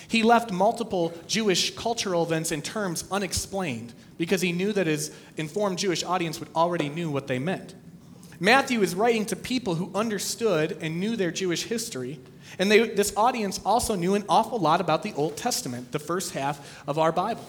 He 0.07 0.21
left 0.21 0.51
multiple 0.51 1.13
Jewish 1.25 1.75
cultural 1.75 2.23
events 2.23 2.51
and 2.51 2.63
terms 2.63 3.05
unexplained 3.09 3.93
because 4.17 4.41
he 4.41 4.51
knew 4.51 4.71
that 4.73 4.85
his 4.85 5.11
informed 5.37 5.79
Jewish 5.79 6.03
audience 6.03 6.39
would 6.39 6.49
already 6.55 6.89
knew 6.89 7.09
what 7.09 7.25
they 7.25 7.39
meant. 7.39 7.73
Matthew 8.39 8.81
is 8.81 8.93
writing 8.93 9.25
to 9.27 9.35
people 9.35 9.75
who 9.75 9.89
understood 9.95 10.77
and 10.81 10.99
knew 10.99 11.15
their 11.15 11.31
Jewish 11.31 11.63
history, 11.63 12.19
and 12.59 12.71
they, 12.71 12.89
this 12.89 13.13
audience 13.17 13.59
also 13.65 13.95
knew 13.95 14.13
an 14.13 14.25
awful 14.29 14.59
lot 14.59 14.81
about 14.81 15.01
the 15.01 15.13
Old 15.13 15.37
Testament, 15.37 15.91
the 15.91 15.99
first 15.99 16.33
half 16.33 16.83
of 16.87 16.99
our 16.99 17.11
Bible. 17.11 17.45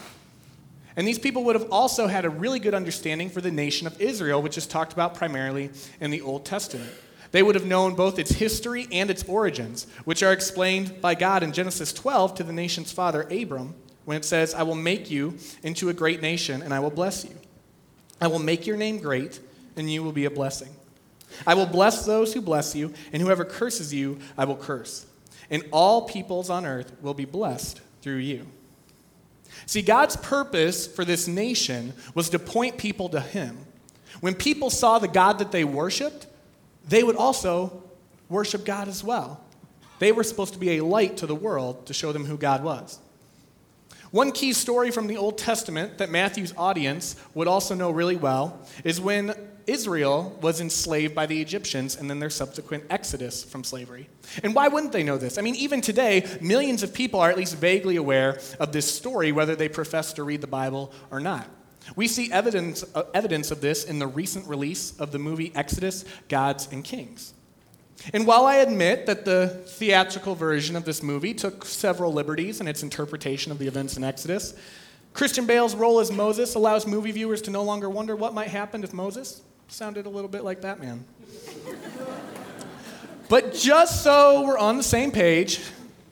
And 0.97 1.07
these 1.07 1.19
people 1.19 1.45
would 1.45 1.57
have 1.57 1.71
also 1.73 2.07
had 2.07 2.25
a 2.25 2.31
really 2.31 2.61
good 2.61 2.75
understanding 2.75 3.29
for 3.29 3.41
the 3.41 3.51
nation 3.51 3.87
of 3.87 4.01
Israel, 4.01 4.41
which 4.41 4.57
is 4.57 4.67
talked 4.67 4.93
about 4.93 5.15
primarily 5.15 5.71
in 6.01 6.11
the 6.11 6.21
Old 6.21 6.45
Testament. 6.45 6.91
They 7.33 7.43
would 7.43 7.57
have 7.57 7.67
known 7.67 7.97
both 7.97 8.21
its 8.21 8.31
history 8.31 8.87
and 8.93 9.11
its 9.11 9.25
origins, 9.25 9.89
which 10.05 10.23
are 10.23 10.33
explained 10.33 11.01
by 11.01 11.17
God 11.17 11.43
in 11.43 11.53
Genesis 11.53 11.93
12 11.93 12.37
to 12.37 12.45
the 12.45 12.53
nation's 12.53 12.93
father, 12.93 13.23
Abram, 13.23 13.75
when 14.05 14.17
it 14.17 14.25
says, 14.25 14.55
I 14.55 14.63
will 14.63 14.77
make 14.77 15.11
you 15.11 15.37
into 15.65 15.89
a 15.89 15.95
great 15.95 16.23
nation 16.23 16.63
and 16.63 16.73
I 16.73 16.79
will 16.79 16.91
bless 16.91 17.25
you. 17.25 17.35
I 18.21 18.29
will 18.29 18.39
make 18.39 18.67
your 18.67 18.77
name 18.77 18.99
great 18.99 19.41
and 19.77 19.93
you 19.93 20.05
will 20.05 20.13
be 20.13 20.27
a 20.27 20.31
blessing. 20.31 20.69
I 21.47 21.55
will 21.55 21.67
bless 21.67 22.05
those 22.05 22.33
who 22.33 22.41
bless 22.41 22.75
you, 22.75 22.95
and 23.13 23.21
whoever 23.21 23.45
curses 23.45 23.93
you, 23.93 24.19
I 24.39 24.45
will 24.45 24.57
curse. 24.57 25.07
And 25.51 25.65
all 25.73 26.03
peoples 26.03 26.51
on 26.51 26.65
earth 26.65 26.93
will 27.03 27.15
be 27.15 27.25
blessed 27.25 27.81
through 28.03 28.17
you. 28.17 28.47
See, 29.67 29.83
God's 29.83 30.17
purpose 30.17 30.87
for 30.87 31.05
this 31.05 31.27
nation 31.27 31.93
was 32.15 32.31
to 32.31 32.39
point 32.39 32.79
people 32.79 33.09
to 33.11 33.21
Him. 33.21 33.59
When 34.21 34.35
people 34.35 34.71
saw 34.71 34.99
the 34.99 35.09
God 35.09 35.39
that 35.39 35.53
they 35.53 35.65
worshiped, 35.65 36.27
they 36.89 37.03
would 37.03 37.17
also 37.17 37.83
worship 38.29 38.65
God 38.65 38.89
as 38.89 39.03
well. 39.03 39.41
They 39.99 40.13
were 40.13 40.25
supposed 40.25 40.55
to 40.55 40.59
be 40.59 40.79
a 40.79 40.85
light 40.85 41.19
to 41.19 41.27
the 41.27 41.35
world 41.35 41.87
to 41.87 41.95
show 41.95 42.13
them 42.13 42.25
who 42.25 42.37
God 42.37 42.63
was. 42.63 42.99
One 44.11 44.33
key 44.33 44.53
story 44.53 44.91
from 44.91 45.07
the 45.09 45.17
Old 45.17 45.39
Testament 45.39 45.99
that 45.99 46.11
Matthew's 46.11 46.55
audience 46.57 47.17
would 47.35 47.49
also 47.49 47.75
know 47.75 47.91
really 47.91 48.17
well 48.17 48.61
is 48.85 49.01
when 49.01 49.35
Israel 49.67 50.37
was 50.41 50.61
enslaved 50.61 51.15
by 51.15 51.27
the 51.27 51.41
Egyptians 51.41 51.97
and 51.97 52.09
then 52.11 52.19
their 52.19 52.31
subsequent 52.31 52.85
exodus 52.91 53.45
from 53.45 53.65
slavery. 53.65 54.09
And 54.43 54.55
why 54.55 54.69
wouldn't 54.69 54.93
they 54.93 55.03
know 55.03 55.19
this? 55.19 55.39
I 55.39 55.43
mean, 55.43 55.55
even 55.57 55.81
today, 55.81 56.27
millions 56.41 56.83
of 56.83 56.93
people 56.93 57.21
are 57.21 57.31
at 57.31 57.37
least 57.37 57.57
vaguely 57.57 57.97
aware 57.97 58.39
of 58.61 58.73
this 58.73 58.93
story, 58.93 59.33
whether 59.33 59.57
they 59.57 59.69
profess 59.69 60.13
to 60.15 60.25
read 60.25 60.41
the 60.41 60.47
Bible 60.47 60.93
or 61.11 61.21
not. 61.21 61.49
We 61.97 62.09
see 62.09 62.33
evidence, 62.33 62.85
uh, 62.95 63.05
evidence 63.13 63.51
of 63.51 63.61
this 63.61 63.85
in 63.85 63.99
the 63.99 64.07
recent 64.07 64.47
release 64.47 64.99
of 64.99 65.13
the 65.13 65.19
movie 65.19 65.53
Exodus 65.55 66.05
Gods 66.29 66.69
and 66.73 66.83
Kings. 66.83 67.35
And 68.13 68.27
while 68.27 68.47
I 68.47 68.57
admit 68.57 69.07
that 69.07 69.25
the 69.25 69.63
theatrical 69.67 70.35
version 70.35 70.77
of 70.77 70.85
this 70.85 71.03
movie 71.03 71.33
took 71.33 71.65
several 71.65 72.13
liberties 72.13 72.61
in 72.61 72.69
its 72.69 72.83
interpretation 72.83 73.53
of 73.53 73.59
the 73.59 73.67
events 73.67 73.97
in 73.97 74.05
Exodus, 74.05 74.55
Christian 75.13 75.47
Bale's 75.47 75.77
role 75.77 76.01
as 76.01 76.11
Moses 76.11 76.55
allows 76.55 76.87
movie 76.87 77.13
viewers 77.13 77.41
to 77.43 77.51
no 77.51 77.63
longer 77.63 77.89
wonder 77.89 78.17
what 78.17 78.35
might 78.35 78.49
happen 78.49 78.83
if 78.83 78.93
Moses 78.93 79.43
sounded 79.69 80.07
a 80.07 80.09
little 80.09 80.29
bit 80.29 80.45
like 80.45 80.61
Batman. 80.61 81.05
but 83.29 83.55
just 83.55 84.03
so 84.03 84.45
we're 84.45 84.59
on 84.59 84.77
the 84.77 84.83
same 84.83 85.11
page, 85.11 85.61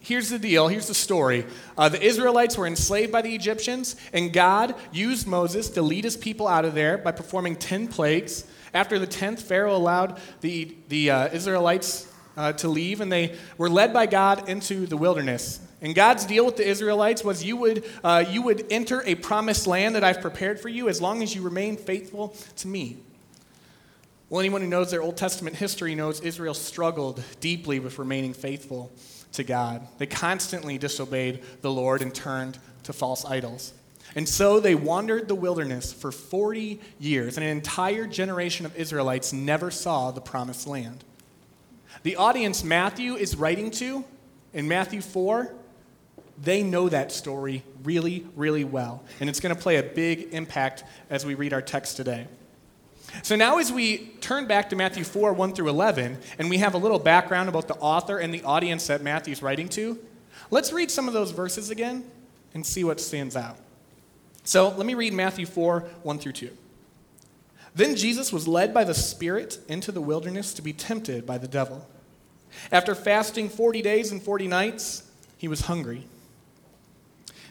here's 0.00 0.30
the 0.30 0.38
deal 0.38 0.68
here's 0.68 0.88
the 0.88 0.94
story. 0.94 1.46
Uh, 1.76 1.88
the 1.88 2.02
Israelites 2.02 2.56
were 2.56 2.66
enslaved 2.66 3.12
by 3.12 3.22
the 3.22 3.34
Egyptians, 3.34 3.96
and 4.12 4.32
God 4.32 4.74
used 4.92 5.26
Moses 5.26 5.70
to 5.70 5.82
lead 5.82 6.04
his 6.04 6.16
people 6.16 6.48
out 6.48 6.64
of 6.64 6.74
there 6.74 6.98
by 6.98 7.12
performing 7.12 7.56
10 7.56 7.88
plagues. 7.88 8.44
After 8.74 8.98
the 8.98 9.06
10th, 9.06 9.40
Pharaoh 9.42 9.76
allowed 9.76 10.18
the, 10.40 10.74
the 10.88 11.10
uh, 11.10 11.28
Israelites 11.28 12.12
uh, 12.36 12.52
to 12.54 12.68
leave, 12.68 13.00
and 13.00 13.12
they 13.12 13.36
were 13.58 13.68
led 13.68 13.92
by 13.92 14.06
God 14.06 14.48
into 14.48 14.86
the 14.86 14.96
wilderness. 14.96 15.60
And 15.82 15.94
God's 15.94 16.24
deal 16.24 16.46
with 16.46 16.56
the 16.56 16.66
Israelites 16.66 17.24
was 17.24 17.44
you 17.44 17.56
would, 17.56 17.84
uh, 18.04 18.24
you 18.28 18.40
would 18.42 18.66
enter 18.70 19.02
a 19.04 19.16
promised 19.16 19.66
land 19.66 19.96
that 19.96 20.04
I've 20.04 20.20
prepared 20.20 20.60
for 20.60 20.68
you 20.68 20.88
as 20.88 21.02
long 21.02 21.22
as 21.22 21.34
you 21.34 21.42
remain 21.42 21.76
faithful 21.76 22.34
to 22.58 22.68
me. 22.68 22.98
Well, 24.32 24.40
anyone 24.40 24.62
who 24.62 24.66
knows 24.66 24.90
their 24.90 25.02
Old 25.02 25.18
Testament 25.18 25.56
history 25.56 25.94
knows 25.94 26.22
Israel 26.22 26.54
struggled 26.54 27.22
deeply 27.40 27.80
with 27.80 27.98
remaining 27.98 28.32
faithful 28.32 28.90
to 29.32 29.44
God. 29.44 29.86
They 29.98 30.06
constantly 30.06 30.78
disobeyed 30.78 31.42
the 31.60 31.70
Lord 31.70 32.00
and 32.00 32.14
turned 32.14 32.58
to 32.84 32.94
false 32.94 33.26
idols. 33.26 33.74
And 34.14 34.26
so 34.26 34.58
they 34.58 34.74
wandered 34.74 35.28
the 35.28 35.34
wilderness 35.34 35.92
for 35.92 36.10
40 36.10 36.80
years, 36.98 37.36
and 37.36 37.44
an 37.44 37.54
entire 37.54 38.06
generation 38.06 38.64
of 38.64 38.74
Israelites 38.74 39.34
never 39.34 39.70
saw 39.70 40.10
the 40.12 40.22
promised 40.22 40.66
land. 40.66 41.04
The 42.02 42.16
audience 42.16 42.64
Matthew 42.64 43.16
is 43.16 43.36
writing 43.36 43.70
to 43.72 44.02
in 44.54 44.66
Matthew 44.66 45.02
4, 45.02 45.54
they 46.42 46.62
know 46.62 46.88
that 46.88 47.12
story 47.12 47.64
really, 47.84 48.26
really 48.34 48.64
well. 48.64 49.04
And 49.20 49.28
it's 49.28 49.40
going 49.40 49.54
to 49.54 49.60
play 49.60 49.76
a 49.76 49.82
big 49.82 50.32
impact 50.32 50.84
as 51.10 51.26
we 51.26 51.34
read 51.34 51.52
our 51.52 51.60
text 51.60 51.98
today. 51.98 52.28
So 53.22 53.36
now, 53.36 53.58
as 53.58 53.70
we 53.70 54.06
turn 54.20 54.46
back 54.46 54.70
to 54.70 54.76
Matthew 54.76 55.04
4, 55.04 55.34
1 55.34 55.52
through 55.52 55.68
11, 55.68 56.18
and 56.38 56.48
we 56.48 56.58
have 56.58 56.74
a 56.74 56.78
little 56.78 56.98
background 56.98 57.48
about 57.48 57.68
the 57.68 57.74
author 57.74 58.18
and 58.18 58.32
the 58.32 58.42
audience 58.42 58.86
that 58.86 59.02
Matthew's 59.02 59.42
writing 59.42 59.68
to, 59.70 59.98
let's 60.50 60.72
read 60.72 60.90
some 60.90 61.08
of 61.08 61.14
those 61.14 61.30
verses 61.30 61.70
again 61.70 62.04
and 62.54 62.64
see 62.64 62.84
what 62.84 63.00
stands 63.00 63.36
out. 63.36 63.56
So 64.44 64.70
let 64.70 64.86
me 64.86 64.94
read 64.94 65.12
Matthew 65.12 65.46
4, 65.46 65.80
1 66.02 66.18
through 66.18 66.32
2. 66.32 66.50
Then 67.74 67.96
Jesus 67.96 68.32
was 68.32 68.48
led 68.48 68.74
by 68.74 68.84
the 68.84 68.94
Spirit 68.94 69.58
into 69.68 69.92
the 69.92 70.00
wilderness 70.00 70.52
to 70.54 70.62
be 70.62 70.72
tempted 70.72 71.24
by 71.24 71.38
the 71.38 71.48
devil. 71.48 71.86
After 72.70 72.94
fasting 72.94 73.48
40 73.48 73.82
days 73.82 74.12
and 74.12 74.22
40 74.22 74.48
nights, 74.48 75.04
he 75.38 75.48
was 75.48 75.62
hungry. 75.62 76.06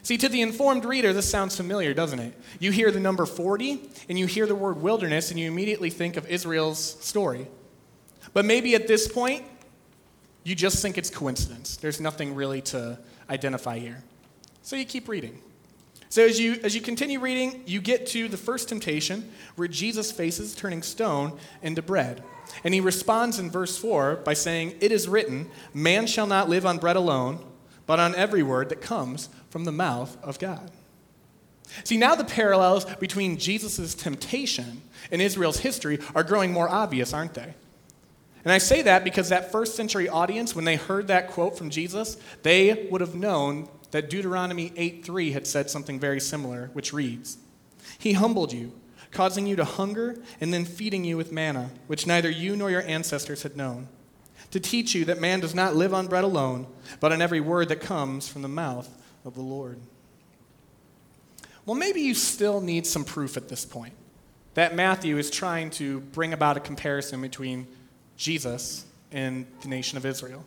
See, 0.02 0.18
to 0.18 0.28
the 0.28 0.42
informed 0.42 0.84
reader, 0.84 1.12
this 1.12 1.30
sounds 1.30 1.56
familiar, 1.56 1.94
doesn't 1.94 2.18
it? 2.18 2.34
You 2.58 2.72
hear 2.72 2.90
the 2.90 2.98
number 2.98 3.24
40 3.24 3.88
and 4.08 4.18
you 4.18 4.26
hear 4.26 4.46
the 4.46 4.54
word 4.54 4.82
wilderness 4.82 5.30
and 5.30 5.38
you 5.38 5.46
immediately 5.46 5.90
think 5.90 6.16
of 6.16 6.26
Israel's 6.26 6.80
story. 6.80 7.46
But 8.32 8.44
maybe 8.44 8.74
at 8.74 8.88
this 8.88 9.06
point, 9.06 9.44
you 10.42 10.56
just 10.56 10.82
think 10.82 10.98
it's 10.98 11.08
coincidence. 11.08 11.76
There's 11.76 12.00
nothing 12.00 12.34
really 12.34 12.60
to 12.62 12.98
identify 13.30 13.78
here. 13.78 14.02
So 14.62 14.74
you 14.74 14.84
keep 14.84 15.08
reading. 15.08 15.40
So 16.08 16.26
as 16.26 16.38
you, 16.38 16.58
as 16.64 16.74
you 16.74 16.80
continue 16.80 17.20
reading, 17.20 17.62
you 17.64 17.80
get 17.80 18.06
to 18.08 18.28
the 18.28 18.36
first 18.36 18.68
temptation 18.68 19.30
where 19.56 19.68
Jesus 19.68 20.10
faces 20.10 20.54
turning 20.54 20.82
stone 20.82 21.38
into 21.62 21.80
bread. 21.80 22.22
And 22.64 22.74
he 22.74 22.80
responds 22.80 23.38
in 23.38 23.50
verse 23.50 23.78
4 23.78 24.16
by 24.16 24.34
saying, 24.34 24.74
It 24.80 24.92
is 24.92 25.08
written, 25.08 25.50
Man 25.72 26.06
shall 26.06 26.26
not 26.26 26.48
live 26.48 26.66
on 26.66 26.78
bread 26.78 26.96
alone, 26.96 27.42
but 27.86 27.98
on 27.98 28.14
every 28.14 28.42
word 28.42 28.68
that 28.68 28.80
comes 28.80 29.28
from 29.50 29.64
the 29.64 29.72
mouth 29.72 30.16
of 30.22 30.38
God. 30.38 30.70
See, 31.84 31.96
now 31.96 32.14
the 32.14 32.24
parallels 32.24 32.84
between 32.96 33.38
Jesus' 33.38 33.94
temptation 33.94 34.82
and 35.10 35.22
Israel's 35.22 35.58
history 35.58 35.98
are 36.14 36.22
growing 36.22 36.52
more 36.52 36.68
obvious, 36.68 37.12
aren't 37.12 37.34
they? 37.34 37.54
And 38.44 38.52
I 38.52 38.58
say 38.58 38.82
that 38.82 39.04
because 39.04 39.28
that 39.28 39.52
first 39.52 39.76
century 39.76 40.08
audience, 40.08 40.54
when 40.54 40.64
they 40.64 40.76
heard 40.76 41.08
that 41.08 41.28
quote 41.28 41.56
from 41.56 41.70
Jesus, 41.70 42.16
they 42.42 42.88
would 42.90 43.00
have 43.00 43.14
known 43.14 43.68
that 43.92 44.10
Deuteronomy 44.10 44.72
8:3 44.76 45.32
had 45.32 45.46
said 45.46 45.70
something 45.70 46.00
very 46.00 46.20
similar, 46.20 46.70
which 46.72 46.92
reads, 46.92 47.38
He 47.98 48.14
humbled 48.14 48.52
you, 48.52 48.72
causing 49.10 49.46
you 49.46 49.54
to 49.56 49.64
hunger 49.64 50.16
and 50.40 50.52
then 50.52 50.64
feeding 50.64 51.04
you 51.04 51.16
with 51.16 51.30
manna, 51.30 51.70
which 51.86 52.06
neither 52.06 52.30
you 52.30 52.56
nor 52.56 52.70
your 52.70 52.82
ancestors 52.82 53.42
had 53.42 53.56
known 53.56 53.88
to 54.52 54.60
teach 54.60 54.94
you 54.94 55.04
that 55.06 55.20
man 55.20 55.40
does 55.40 55.54
not 55.54 55.74
live 55.74 55.92
on 55.92 56.06
bread 56.06 56.24
alone, 56.24 56.66
but 57.00 57.10
on 57.10 57.20
every 57.20 57.40
word 57.40 57.68
that 57.70 57.80
comes 57.80 58.28
from 58.28 58.42
the 58.42 58.48
mouth 58.48 58.88
of 59.24 59.34
the 59.34 59.40
Lord. 59.40 59.78
Well, 61.66 61.76
maybe 61.76 62.00
you 62.00 62.14
still 62.14 62.60
need 62.60 62.86
some 62.86 63.04
proof 63.04 63.36
at 63.36 63.48
this 63.48 63.64
point 63.64 63.94
that 64.54 64.74
Matthew 64.74 65.16
is 65.16 65.30
trying 65.30 65.70
to 65.70 66.00
bring 66.00 66.32
about 66.32 66.56
a 66.56 66.60
comparison 66.60 67.22
between 67.22 67.66
Jesus 68.16 68.84
and 69.10 69.46
the 69.62 69.68
nation 69.68 69.96
of 69.96 70.04
Israel. 70.04 70.44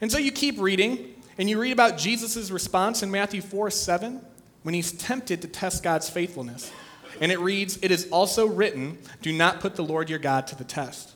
And 0.00 0.10
so 0.10 0.18
you 0.18 0.32
keep 0.32 0.58
reading, 0.58 1.14
and 1.38 1.48
you 1.48 1.60
read 1.60 1.72
about 1.72 1.98
Jesus' 1.98 2.50
response 2.50 3.02
in 3.02 3.10
Matthew 3.10 3.40
4 3.40 3.70
7 3.70 4.20
when 4.62 4.74
he's 4.74 4.92
tempted 4.92 5.42
to 5.42 5.48
test 5.48 5.82
God's 5.82 6.10
faithfulness. 6.10 6.72
And 7.20 7.30
it 7.30 7.38
reads, 7.38 7.78
It 7.82 7.90
is 7.90 8.08
also 8.10 8.46
written, 8.46 8.98
Do 9.22 9.32
not 9.32 9.60
put 9.60 9.76
the 9.76 9.84
Lord 9.84 10.10
your 10.10 10.18
God 10.18 10.46
to 10.48 10.56
the 10.56 10.64
test. 10.64 11.14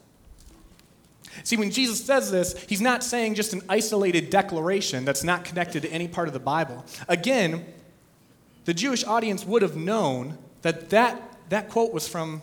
See, 1.43 1.57
when 1.57 1.71
Jesus 1.71 2.05
says 2.05 2.31
this, 2.31 2.57
he's 2.69 2.81
not 2.81 3.03
saying 3.03 3.35
just 3.35 3.53
an 3.53 3.63
isolated 3.69 4.31
declaration 4.31 5.05
that's 5.05 5.25
not 5.25 5.45
connected 5.45 5.83
to 5.83 5.91
any 5.91 6.07
part 6.07 6.29
of 6.29 6.35
the 6.35 6.41
Bible. 6.41 6.85
Again, 7.09 7.65
the 8.65 8.75
Jewish 8.75 9.05
audience 9.05 9.45
would 9.45 9.63
have 9.63 9.77
known 9.77 10.39
that 10.63 10.91
that, 10.91 11.37
that 11.49 11.69
quote 11.69 11.93
was 11.93 12.07
from 12.07 12.43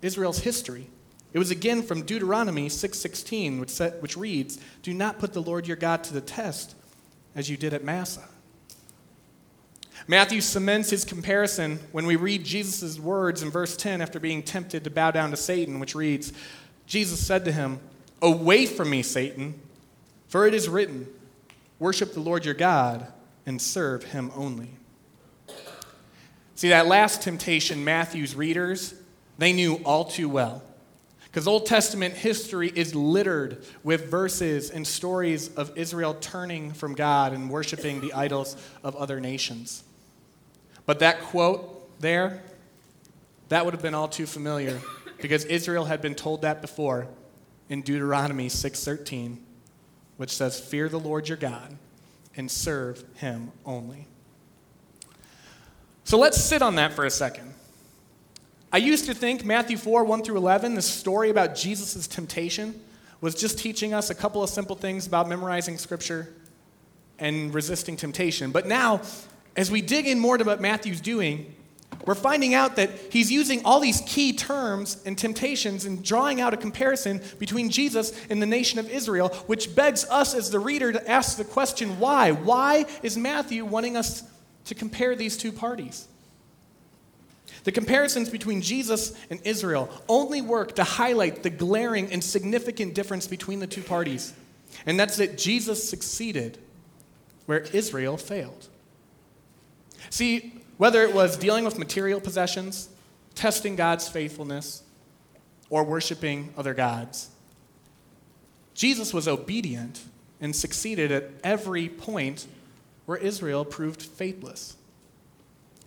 Israel's 0.00 0.40
history. 0.40 0.88
It 1.32 1.38
was 1.38 1.50
again 1.50 1.82
from 1.82 2.02
Deuteronomy 2.02 2.68
6:16, 2.68 3.60
which, 3.60 3.78
which 4.00 4.16
reads, 4.16 4.58
"Do 4.82 4.92
not 4.92 5.18
put 5.18 5.32
the 5.32 5.42
Lord 5.42 5.66
your 5.66 5.76
God 5.76 6.04
to 6.04 6.12
the 6.12 6.20
test, 6.20 6.74
as 7.34 7.48
you 7.48 7.56
did 7.56 7.72
at 7.72 7.84
Massah." 7.84 8.28
Matthew 10.08 10.40
cements 10.40 10.90
his 10.90 11.04
comparison 11.04 11.78
when 11.92 12.06
we 12.06 12.16
read 12.16 12.44
Jesus' 12.44 12.98
words 12.98 13.42
in 13.42 13.50
verse 13.50 13.76
10 13.76 14.00
after 14.00 14.18
being 14.18 14.42
tempted 14.42 14.84
to 14.84 14.90
bow 14.90 15.10
down 15.10 15.30
to 15.30 15.36
Satan, 15.36 15.78
which 15.78 15.94
reads, 15.94 16.32
Jesus 16.86 17.24
said 17.24 17.44
to 17.44 17.52
him, 17.52 17.78
Away 18.22 18.66
from 18.66 18.88
me, 18.88 19.02
Satan, 19.02 19.60
for 20.28 20.46
it 20.46 20.54
is 20.54 20.68
written, 20.68 21.08
Worship 21.80 22.14
the 22.14 22.20
Lord 22.20 22.44
your 22.44 22.54
God 22.54 23.08
and 23.44 23.60
serve 23.60 24.04
him 24.04 24.30
only. 24.36 24.70
See, 26.54 26.68
that 26.68 26.86
last 26.86 27.22
temptation, 27.22 27.84
Matthew's 27.84 28.36
readers, 28.36 28.94
they 29.38 29.52
knew 29.52 29.80
all 29.84 30.04
too 30.04 30.28
well. 30.28 30.62
Because 31.24 31.48
Old 31.48 31.66
Testament 31.66 32.14
history 32.14 32.70
is 32.72 32.94
littered 32.94 33.64
with 33.82 34.08
verses 34.08 34.70
and 34.70 34.86
stories 34.86 35.52
of 35.54 35.76
Israel 35.76 36.14
turning 36.20 36.72
from 36.72 36.94
God 36.94 37.32
and 37.32 37.50
worshiping 37.50 38.00
the 38.00 38.12
idols 38.12 38.56
of 38.84 38.94
other 38.94 39.18
nations. 39.18 39.82
But 40.86 41.00
that 41.00 41.22
quote 41.22 42.00
there, 42.00 42.42
that 43.48 43.64
would 43.64 43.74
have 43.74 43.82
been 43.82 43.94
all 43.94 44.08
too 44.08 44.26
familiar 44.26 44.78
because 45.20 45.44
Israel 45.46 45.86
had 45.86 46.00
been 46.02 46.14
told 46.14 46.42
that 46.42 46.60
before 46.60 47.08
in 47.68 47.82
Deuteronomy 47.82 48.48
6:13, 48.48 49.38
which 50.16 50.30
says, 50.30 50.60
"Fear 50.60 50.88
the 50.88 51.00
Lord 51.00 51.28
your 51.28 51.38
God 51.38 51.76
and 52.36 52.50
serve 52.50 53.04
him 53.14 53.52
only." 53.64 54.06
So 56.04 56.18
let's 56.18 56.40
sit 56.42 56.62
on 56.62 56.74
that 56.76 56.92
for 56.92 57.04
a 57.04 57.10
second. 57.10 57.54
I 58.72 58.78
used 58.78 59.04
to 59.06 59.14
think 59.14 59.44
Matthew 59.44 59.76
4, 59.76 60.04
1 60.04 60.24
through 60.24 60.38
11, 60.38 60.74
the 60.74 60.82
story 60.82 61.30
about 61.30 61.54
Jesus' 61.54 62.06
temptation, 62.06 62.80
was 63.20 63.34
just 63.34 63.58
teaching 63.58 63.94
us 63.94 64.10
a 64.10 64.14
couple 64.14 64.42
of 64.42 64.50
simple 64.50 64.74
things 64.74 65.06
about 65.06 65.28
memorizing 65.28 65.78
scripture 65.78 66.32
and 67.18 67.54
resisting 67.54 67.96
temptation. 67.96 68.50
But 68.50 68.66
now, 68.66 69.02
as 69.56 69.70
we 69.70 69.80
dig 69.80 70.08
in 70.08 70.18
more 70.18 70.38
to 70.38 70.44
what 70.44 70.60
Matthew's 70.60 71.00
doing, 71.00 71.54
we're 72.06 72.14
finding 72.14 72.54
out 72.54 72.76
that 72.76 72.90
he's 73.10 73.30
using 73.30 73.64
all 73.64 73.80
these 73.80 74.02
key 74.06 74.32
terms 74.32 75.00
and 75.06 75.16
temptations 75.16 75.84
and 75.84 76.04
drawing 76.04 76.40
out 76.40 76.54
a 76.54 76.56
comparison 76.56 77.20
between 77.38 77.70
Jesus 77.70 78.12
and 78.28 78.42
the 78.42 78.46
nation 78.46 78.78
of 78.78 78.90
Israel, 78.90 79.28
which 79.46 79.74
begs 79.74 80.04
us 80.10 80.34
as 80.34 80.50
the 80.50 80.58
reader 80.58 80.92
to 80.92 81.10
ask 81.10 81.36
the 81.36 81.44
question 81.44 81.98
why? 81.98 82.32
Why 82.32 82.86
is 83.02 83.16
Matthew 83.16 83.64
wanting 83.64 83.96
us 83.96 84.24
to 84.64 84.74
compare 84.74 85.14
these 85.14 85.36
two 85.36 85.52
parties. 85.52 86.06
The 87.64 87.72
comparisons 87.72 88.28
between 88.28 88.60
Jesus 88.60 89.12
and 89.30 89.40
Israel 89.44 89.88
only 90.08 90.40
work 90.40 90.74
to 90.76 90.84
highlight 90.84 91.42
the 91.42 91.50
glaring 91.50 92.12
and 92.12 92.22
significant 92.22 92.94
difference 92.94 93.26
between 93.26 93.60
the 93.60 93.66
two 93.66 93.82
parties, 93.82 94.32
and 94.86 94.98
that's 94.98 95.16
that 95.16 95.38
Jesus 95.38 95.88
succeeded 95.88 96.58
where 97.46 97.60
Israel 97.60 98.16
failed. 98.16 98.68
See, 100.10 100.61
whether 100.78 101.02
it 101.02 101.14
was 101.14 101.36
dealing 101.36 101.64
with 101.64 101.78
material 101.78 102.20
possessions, 102.20 102.88
testing 103.34 103.76
God's 103.76 104.08
faithfulness, 104.08 104.82
or 105.70 105.84
worshiping 105.84 106.52
other 106.56 106.74
gods, 106.74 107.30
Jesus 108.74 109.14
was 109.14 109.28
obedient 109.28 110.02
and 110.40 110.54
succeeded 110.54 111.12
at 111.12 111.30
every 111.44 111.88
point 111.88 112.46
where 113.06 113.18
Israel 113.18 113.64
proved 113.64 114.02
faithless. 114.02 114.76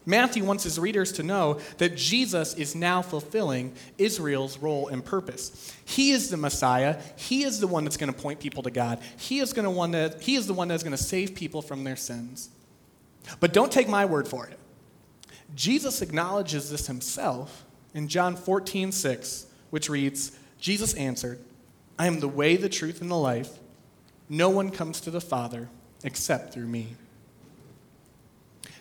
Matthew 0.06 0.44
wants 0.44 0.64
his 0.64 0.78
readers 0.78 1.12
to 1.14 1.24
know 1.24 1.60
that 1.78 1.98
Jesus 1.98 2.54
is 2.54 2.76
now 2.76 3.02
fulfilling 3.02 3.74
Israel's 3.98 4.58
role 4.58 4.88
and 4.88 5.04
purpose. 5.04 5.74
He 5.84 6.12
is 6.12 6.30
the 6.30 6.38
Messiah. 6.38 7.02
He 7.16 7.44
is 7.44 7.60
the 7.60 7.68
one 7.68 7.84
that's 7.84 7.98
going 7.98 8.14
to 8.14 8.20
point 8.20 8.40
people 8.40 8.64
to 8.64 8.72
God. 8.72 9.00
He 9.18 9.40
is, 9.40 9.52
going 9.52 9.66
to 9.66 9.72
one 9.72 9.92
that, 9.92 10.22
he 10.22 10.36
is 10.36 10.46
the 10.46 10.54
one 10.54 10.68
that's 10.68 10.84
going 10.84 10.96
to 10.96 11.04
save 11.04 11.34
people 11.34 11.62
from 11.62 11.84
their 11.84 11.96
sins. 11.96 12.50
But 13.40 13.52
don't 13.52 13.72
take 13.72 13.90
my 13.90 14.06
word 14.06 14.28
for 14.28 14.46
it. 14.46 14.60
Jesus 15.54 16.02
acknowledges 16.02 16.72
this 16.72 16.88
himself 16.88 17.64
in 17.94 18.08
John 18.08 18.36
14, 18.36 18.92
6, 18.92 19.46
which 19.70 19.90
reads 19.90 20.38
Jesus 20.60 20.94
answered, 20.96 21.40
I 21.98 22.08
am 22.08 22.20
the 22.20 22.28
way, 22.28 22.56
the 22.56 22.70
truth, 22.70 23.02
and 23.02 23.10
the 23.10 23.16
life. 23.16 23.60
No 24.28 24.50
one 24.50 24.72
comes 24.72 25.00
to 25.02 25.12
the 25.12 25.22
Father 25.22 25.70
except 26.04 26.54
through 26.54 26.68
me. 26.68 26.96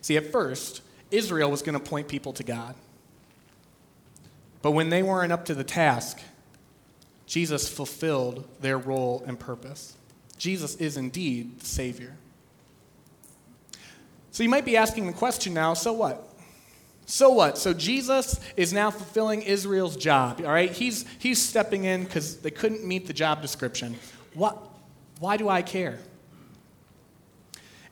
See, 0.01 0.17
at 0.17 0.33
first, 0.33 0.83
Israel 1.11 1.51
was 1.51 1.63
going 1.63 1.79
to 1.79 1.85
point 1.85 2.09
people 2.09 2.33
to 2.35 2.43
God. 2.43 2.75
But 4.63 4.73
when 4.73 4.89
they 4.89 5.03
weren't 5.03 5.33
up 5.33 5.45
to 5.47 5.55
the 5.55 5.65
task, 5.65 6.21
Jesus 7.27 7.69
fulfilled 7.69 8.47
their 8.61 8.79
role 8.79 9.23
and 9.27 9.39
purpose. 9.39 9.97
Jesus 10.39 10.75
is 10.77 10.97
indeed 10.97 11.61
the 11.61 11.67
Savior. 11.67 12.17
So 14.31 14.43
you 14.43 14.49
might 14.49 14.65
be 14.65 14.77
asking 14.77 15.07
the 15.07 15.13
question 15.13 15.55
now 15.55 15.75
so 15.75 15.93
what? 15.93 16.34
So 17.07 17.31
what? 17.31 17.59
So 17.59 17.75
Jesus 17.75 18.41
is 18.57 18.73
now 18.73 18.91
fulfilling 18.91 19.43
Israel's 19.43 19.97
job, 19.97 20.41
all 20.41 20.53
right? 20.53 20.71
He's, 20.71 21.05
he's 21.19 21.41
stepping 21.41 21.85
in 21.85 22.05
because 22.05 22.39
they 22.39 22.51
couldn't 22.51 22.85
meet 22.85 23.07
the 23.07 23.13
job 23.13 23.43
description. 23.43 23.97
What, 24.35 24.59
why 25.21 25.37
do 25.37 25.49
I 25.49 25.63
care? 25.63 25.99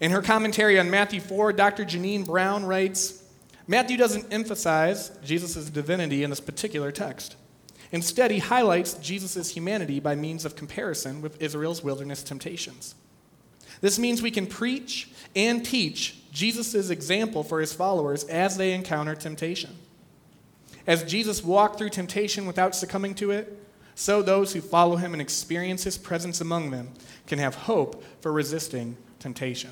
In 0.00 0.10
her 0.10 0.22
commentary 0.22 0.78
on 0.78 0.90
Matthew 0.90 1.20
4, 1.20 1.52
Dr. 1.52 1.84
Jeannine 1.84 2.24
Brown 2.24 2.64
writes 2.64 3.22
Matthew 3.68 3.96
doesn't 3.96 4.32
emphasize 4.32 5.10
Jesus' 5.24 5.70
divinity 5.70 6.24
in 6.24 6.30
this 6.30 6.40
particular 6.40 6.90
text. 6.90 7.36
Instead, 7.92 8.30
he 8.30 8.38
highlights 8.38 8.94
Jesus' 8.94 9.50
humanity 9.50 10.00
by 10.00 10.14
means 10.14 10.44
of 10.44 10.56
comparison 10.56 11.20
with 11.20 11.40
Israel's 11.40 11.84
wilderness 11.84 12.22
temptations. 12.22 12.94
This 13.80 13.98
means 13.98 14.22
we 14.22 14.30
can 14.30 14.46
preach 14.46 15.10
and 15.36 15.64
teach 15.64 16.21
Jesus' 16.32 16.90
example 16.90 17.44
for 17.44 17.60
his 17.60 17.72
followers 17.72 18.24
as 18.24 18.56
they 18.56 18.72
encounter 18.72 19.14
temptation. 19.14 19.76
As 20.86 21.04
Jesus 21.04 21.44
walked 21.44 21.78
through 21.78 21.90
temptation 21.90 22.46
without 22.46 22.74
succumbing 22.74 23.14
to 23.16 23.30
it, 23.30 23.58
so 23.94 24.22
those 24.22 24.52
who 24.52 24.62
follow 24.62 24.96
him 24.96 25.12
and 25.12 25.20
experience 25.20 25.84
his 25.84 25.98
presence 25.98 26.40
among 26.40 26.70
them 26.70 26.88
can 27.26 27.38
have 27.38 27.54
hope 27.54 28.02
for 28.20 28.32
resisting 28.32 28.96
temptation. 29.18 29.70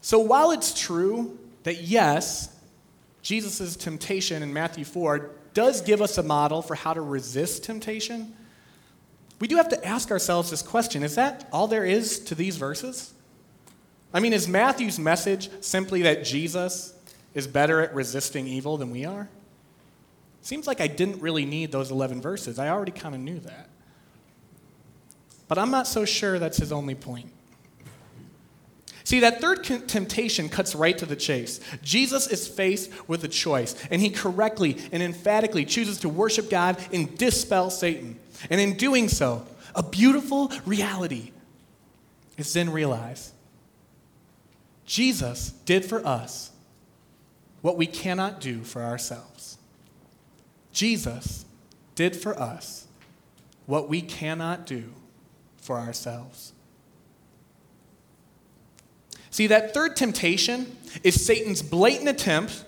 So 0.00 0.18
while 0.18 0.50
it's 0.50 0.78
true 0.78 1.38
that 1.62 1.82
yes, 1.82 2.54
Jesus' 3.22 3.76
temptation 3.76 4.42
in 4.42 4.52
Matthew 4.52 4.84
4 4.84 5.30
does 5.54 5.80
give 5.80 6.02
us 6.02 6.18
a 6.18 6.22
model 6.24 6.60
for 6.60 6.74
how 6.74 6.92
to 6.92 7.00
resist 7.00 7.62
temptation, 7.62 8.34
we 9.38 9.46
do 9.46 9.56
have 9.56 9.68
to 9.68 9.86
ask 9.86 10.10
ourselves 10.10 10.50
this 10.50 10.62
question 10.62 11.04
is 11.04 11.14
that 11.14 11.48
all 11.52 11.68
there 11.68 11.84
is 11.84 12.18
to 12.20 12.34
these 12.34 12.56
verses? 12.56 13.14
I 14.14 14.20
mean, 14.20 14.32
is 14.32 14.46
Matthew's 14.46 14.98
message 14.98 15.50
simply 15.60 16.02
that 16.02 16.24
Jesus 16.24 16.94
is 17.34 17.46
better 17.46 17.80
at 17.80 17.94
resisting 17.94 18.46
evil 18.46 18.76
than 18.76 18.90
we 18.90 19.04
are? 19.04 19.28
Seems 20.42 20.66
like 20.66 20.80
I 20.80 20.88
didn't 20.88 21.22
really 21.22 21.46
need 21.46 21.72
those 21.72 21.90
11 21.90 22.20
verses. 22.20 22.58
I 22.58 22.68
already 22.68 22.92
kind 22.92 23.14
of 23.14 23.20
knew 23.20 23.38
that. 23.40 23.68
But 25.48 25.58
I'm 25.58 25.70
not 25.70 25.86
so 25.86 26.04
sure 26.04 26.38
that's 26.38 26.58
his 26.58 26.72
only 26.72 26.94
point. 26.94 27.30
See, 29.04 29.20
that 29.20 29.40
third 29.40 29.64
temptation 29.64 30.48
cuts 30.48 30.74
right 30.74 30.96
to 30.98 31.06
the 31.06 31.16
chase. 31.16 31.60
Jesus 31.82 32.26
is 32.28 32.46
faced 32.46 32.90
with 33.08 33.24
a 33.24 33.28
choice, 33.28 33.74
and 33.90 34.00
he 34.00 34.10
correctly 34.10 34.78
and 34.92 35.02
emphatically 35.02 35.64
chooses 35.64 35.98
to 35.98 36.08
worship 36.08 36.48
God 36.48 36.76
and 36.92 37.16
dispel 37.18 37.70
Satan. 37.70 38.18
And 38.48 38.60
in 38.60 38.76
doing 38.76 39.08
so, 39.08 39.46
a 39.74 39.82
beautiful 39.82 40.52
reality 40.64 41.32
is 42.36 42.52
then 42.52 42.70
realized. 42.70 43.32
Jesus 44.92 45.52
did 45.64 45.86
for 45.86 46.06
us 46.06 46.50
what 47.62 47.78
we 47.78 47.86
cannot 47.86 48.42
do 48.42 48.60
for 48.60 48.82
ourselves. 48.82 49.56
Jesus 50.70 51.46
did 51.94 52.14
for 52.14 52.38
us 52.38 52.86
what 53.64 53.88
we 53.88 54.02
cannot 54.02 54.66
do 54.66 54.92
for 55.56 55.78
ourselves. 55.78 56.52
See, 59.30 59.46
that 59.46 59.72
third 59.72 59.96
temptation 59.96 60.76
is 61.02 61.24
Satan's 61.24 61.62
blatant 61.62 62.10
attempt 62.10 62.62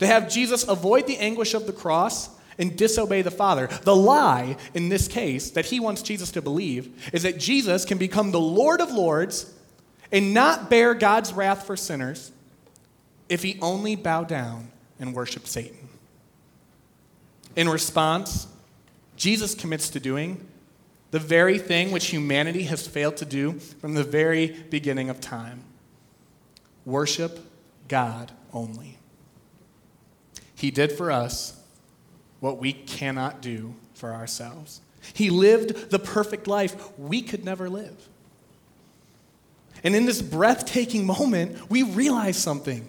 to 0.00 0.06
have 0.06 0.28
Jesus 0.28 0.68
avoid 0.68 1.06
the 1.06 1.16
anguish 1.16 1.54
of 1.54 1.66
the 1.66 1.72
cross 1.72 2.28
and 2.58 2.76
disobey 2.76 3.22
the 3.22 3.30
Father. 3.30 3.68
The 3.84 3.96
lie, 3.96 4.58
in 4.74 4.90
this 4.90 5.08
case, 5.08 5.52
that 5.52 5.64
he 5.64 5.80
wants 5.80 6.02
Jesus 6.02 6.30
to 6.32 6.42
believe 6.42 7.08
is 7.14 7.22
that 7.22 7.38
Jesus 7.38 7.86
can 7.86 7.96
become 7.96 8.32
the 8.32 8.38
Lord 8.38 8.82
of 8.82 8.90
Lords 8.90 9.54
and 10.12 10.34
not 10.34 10.70
bear 10.70 10.94
God's 10.94 11.32
wrath 11.32 11.66
for 11.66 11.76
sinners 11.76 12.32
if 13.28 13.42
he 13.42 13.58
only 13.62 13.96
bow 13.96 14.24
down 14.24 14.70
and 14.98 15.14
worship 15.14 15.46
Satan. 15.46 15.88
In 17.56 17.68
response, 17.68 18.46
Jesus 19.16 19.54
commits 19.54 19.90
to 19.90 20.00
doing 20.00 20.46
the 21.10 21.18
very 21.18 21.58
thing 21.58 21.90
which 21.90 22.06
humanity 22.06 22.64
has 22.64 22.86
failed 22.86 23.16
to 23.18 23.24
do 23.24 23.52
from 23.52 23.94
the 23.94 24.04
very 24.04 24.48
beginning 24.70 25.10
of 25.10 25.20
time 25.20 25.64
worship 26.84 27.38
God 27.88 28.32
only. 28.52 28.98
He 30.54 30.70
did 30.70 30.92
for 30.92 31.10
us 31.10 31.60
what 32.40 32.58
we 32.58 32.72
cannot 32.72 33.42
do 33.42 33.74
for 33.94 34.12
ourselves. 34.12 34.80
He 35.14 35.30
lived 35.30 35.90
the 35.90 35.98
perfect 35.98 36.46
life 36.46 36.98
we 36.98 37.22
could 37.22 37.44
never 37.44 37.68
live. 37.68 38.08
And 39.82 39.94
in 39.94 40.06
this 40.06 40.22
breathtaking 40.22 41.06
moment, 41.06 41.70
we 41.70 41.82
realize 41.82 42.36
something. 42.36 42.86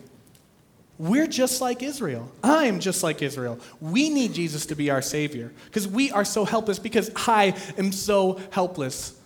We're 0.97 1.27
just 1.27 1.61
like 1.61 1.81
Israel. 1.81 2.31
I 2.43 2.65
am 2.65 2.79
just 2.79 3.01
like 3.01 3.21
Israel. 3.21 3.59
We 3.79 4.09
need 4.09 4.33
Jesus 4.33 4.67
to 4.67 4.75
be 4.75 4.91
our 4.91 5.01
Savior 5.01 5.51
because 5.65 5.87
we 5.87 6.11
are 6.11 6.25
so 6.25 6.45
helpless, 6.45 6.77
because 6.77 7.09
I 7.15 7.55
am 7.77 7.91
so 7.91 8.39
helpless 8.51 9.19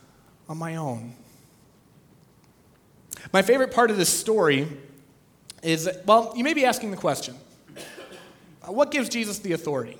on 0.47 0.57
my 0.57 0.77
own. 0.77 1.13
My 3.33 3.41
favorite 3.41 3.73
part 3.73 3.91
of 3.91 3.97
this 3.97 4.09
story 4.09 4.67
is 5.63 5.89
well, 6.05 6.33
you 6.35 6.43
may 6.43 6.53
be 6.53 6.63
asking 6.63 6.91
the 6.91 6.97
question 6.97 7.35
what 8.67 8.91
gives 8.91 9.09
Jesus 9.09 9.39
the 9.39 9.53
authority? 9.53 9.97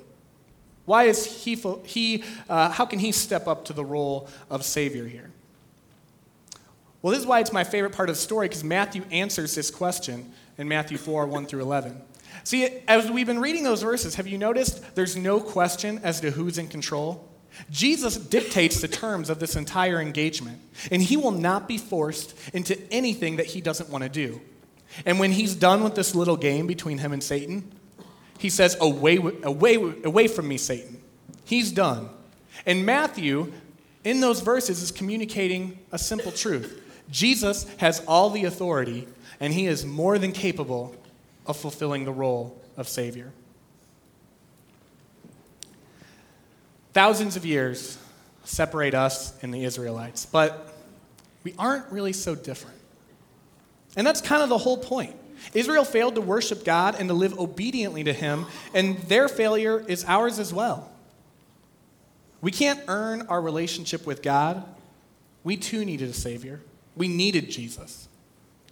Why 0.86 1.06
is 1.06 1.26
he, 1.26 1.56
he 1.84 2.24
uh, 2.48 2.70
how 2.70 2.86
can 2.86 3.00
he 3.00 3.12
step 3.12 3.48
up 3.48 3.66
to 3.66 3.74
the 3.74 3.84
role 3.84 4.30
of 4.50 4.64
Savior 4.64 5.06
here? 5.06 5.32
Well, 7.06 7.12
this 7.12 7.22
is 7.22 7.28
why 7.28 7.40
it's 7.40 7.54
my 7.54 7.64
favorite 7.64 7.94
part 7.94 8.10
of 8.10 8.16
the 8.16 8.22
story 8.22 8.48
because 8.48 8.64
Matthew 8.64 9.04
answers 9.12 9.54
this 9.54 9.70
question 9.70 10.34
in 10.58 10.68
Matthew 10.68 10.98
4 10.98 11.28
1 11.28 11.46
through 11.46 11.62
11. 11.62 12.02
See, 12.44 12.68
as 12.88 13.12
we've 13.12 13.28
been 13.28 13.42
reading 13.42 13.64
those 13.64 13.84
verses, 13.84 14.16
have 14.16 14.26
you 14.26 14.40
noticed 14.40 14.96
there's 14.96 15.16
no 15.16 15.40
question 15.40 16.00
as 16.02 16.20
to 16.22 16.32
who's 16.32 16.58
in 16.58 16.68
control? 16.68 17.30
Jesus 17.70 18.18
dictates 18.18 18.82
the 18.82 18.88
terms 18.88 19.30
of 19.30 19.38
this 19.38 19.56
entire 19.56 20.02
engagement, 20.02 20.60
and 20.90 21.00
he 21.00 21.16
will 21.16 21.30
not 21.30 21.68
be 21.68 21.78
forced 21.78 22.34
into 22.56 22.76
anything 22.92 23.36
that 23.36 23.46
he 23.46 23.62
doesn't 23.62 23.92
want 23.92 24.04
to 24.04 24.10
do. 24.10 24.42
And 25.06 25.20
when 25.20 25.32
he's 25.32 25.54
done 25.54 25.84
with 25.84 25.94
this 25.94 26.16
little 26.16 26.38
game 26.38 26.66
between 26.66 26.98
him 26.98 27.14
and 27.14 27.24
Satan, 27.24 27.72
he 28.40 28.50
says, 28.50 28.78
Away, 28.82 29.18
away, 29.44 29.76
away 29.76 30.28
from 30.28 30.48
me, 30.48 30.58
Satan. 30.58 31.00
He's 31.44 31.72
done. 31.72 32.10
And 32.66 32.84
Matthew, 32.84 33.54
in 34.04 34.22
those 34.22 34.42
verses, 34.42 34.82
is 34.82 34.90
communicating 34.90 35.78
a 35.92 36.00
simple 36.00 36.32
truth 36.32 36.82
Jesus 37.10 37.68
has 37.78 38.04
all 38.08 38.30
the 38.30 38.46
authority, 38.46 39.08
and 39.40 39.54
he 39.54 39.68
is 39.68 39.86
more 39.86 40.18
than 40.18 40.32
capable 40.32 40.96
of 41.46 41.58
fulfilling 41.58 42.06
the 42.06 42.12
role 42.12 42.60
of 42.78 42.88
Savior. 42.88 43.32
Thousands 46.94 47.36
of 47.36 47.46
years 47.46 47.98
separate 48.46 48.94
us 48.94 49.34
and 49.44 49.54
the 49.54 49.64
Israelites, 49.64 50.26
but 50.26 50.74
we 51.44 51.54
aren't 51.60 51.92
really 51.92 52.14
so 52.14 52.36
different. 52.36 52.78
And 53.96 54.06
that's 54.06 54.22
kind 54.22 54.42
of 54.42 54.50
the 54.50 54.58
whole 54.58 54.78
point. 54.78 55.16
Israel 55.54 55.84
failed 55.84 56.16
to 56.16 56.22
worship 56.22 56.64
God 56.64 56.96
and 56.98 57.10
to 57.10 57.14
live 57.14 57.38
obediently 57.38 58.04
to 58.06 58.14
Him, 58.14 58.46
and 58.74 58.98
their 59.04 59.28
failure 59.28 59.84
is 59.88 60.06
ours 60.06 60.40
as 60.40 60.54
well. 60.54 60.90
We 62.42 62.52
can't 62.52 62.80
earn 62.88 63.24
our 63.28 63.42
relationship 63.42 64.06
with 64.06 64.22
God. 64.22 64.64
We 65.44 65.58
too 65.58 65.86
needed 65.86 66.10
a 66.10 66.14
Savior. 66.14 66.62
We 66.96 67.08
needed 67.08 67.50
Jesus. 67.50 68.08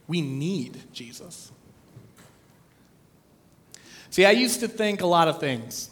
We 0.08 0.22
need 0.22 0.82
Jesus. 0.94 1.52
See, 4.10 4.26
I 4.26 4.32
used 4.32 4.60
to 4.60 4.68
think 4.68 5.02
a 5.02 5.08
lot 5.08 5.28
of 5.28 5.40
things. 5.40 5.90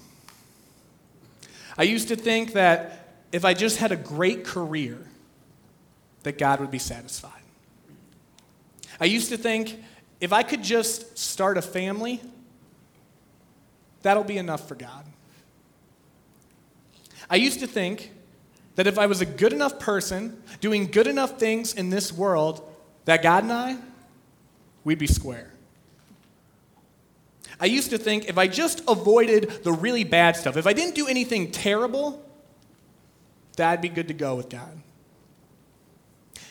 I 1.78 1.84
used 1.84 2.10
to 2.10 2.16
think 2.16 2.54
that 2.54 3.08
if 3.32 3.46
I 3.46 3.54
just 3.54 3.78
had 3.78 3.92
a 3.92 3.96
great 3.96 4.46
career, 4.46 5.00
that 6.24 6.38
God 6.38 6.60
would 6.60 6.72
be 6.72 6.80
satisfied. 6.80 7.42
I 9.00 9.06
used 9.06 9.30
to 9.30 9.38
think 9.38 9.82
if 10.20 10.32
I 10.32 10.44
could 10.44 10.64
just 10.64 11.18
start 11.18 11.58
a 11.58 11.62
family, 11.62 12.22
that'll 14.04 14.24
be 14.24 14.38
enough 14.38 14.68
for 14.68 14.76
God. 14.76 15.06
I 17.30 17.38
used 17.38 17.62
to 17.62 17.68
think 17.68 18.12
that 18.82 18.88
if 18.88 18.98
I 18.98 19.06
was 19.06 19.22
a 19.22 19.28
good 19.28 19.54
enough 19.54 19.80
person 19.80 20.42
doing 20.60 20.88
good 20.88 21.06
enough 21.06 21.38
things 21.38 21.76
in 21.76 21.92
this 21.92 22.12
world, 22.12 22.68
that 23.06 23.22
God 23.22 23.44
and 23.44 23.54
I, 23.54 23.78
we'd 24.84 24.98
be 24.98 25.06
square. 25.06 25.52
I 27.60 27.66
used 27.66 27.92
to 27.92 28.00
think 28.00 28.28
if 28.28 28.40
I 28.40 28.48
just 28.48 28.82
avoided 28.88 29.64
the 29.64 29.72
really 29.72 30.04
bad 30.04 30.36
stuff, 30.36 30.58
if 30.58 30.66
I 30.66 30.74
didn't 30.74 30.96
do 30.96 31.06
anything 31.06 31.52
terrible, 31.52 32.28
that'd 33.56 33.82
be 33.82 33.90
good 33.90 34.08
to 34.08 34.16
go 34.16 34.34
with 34.34 34.50
God. 34.50 34.82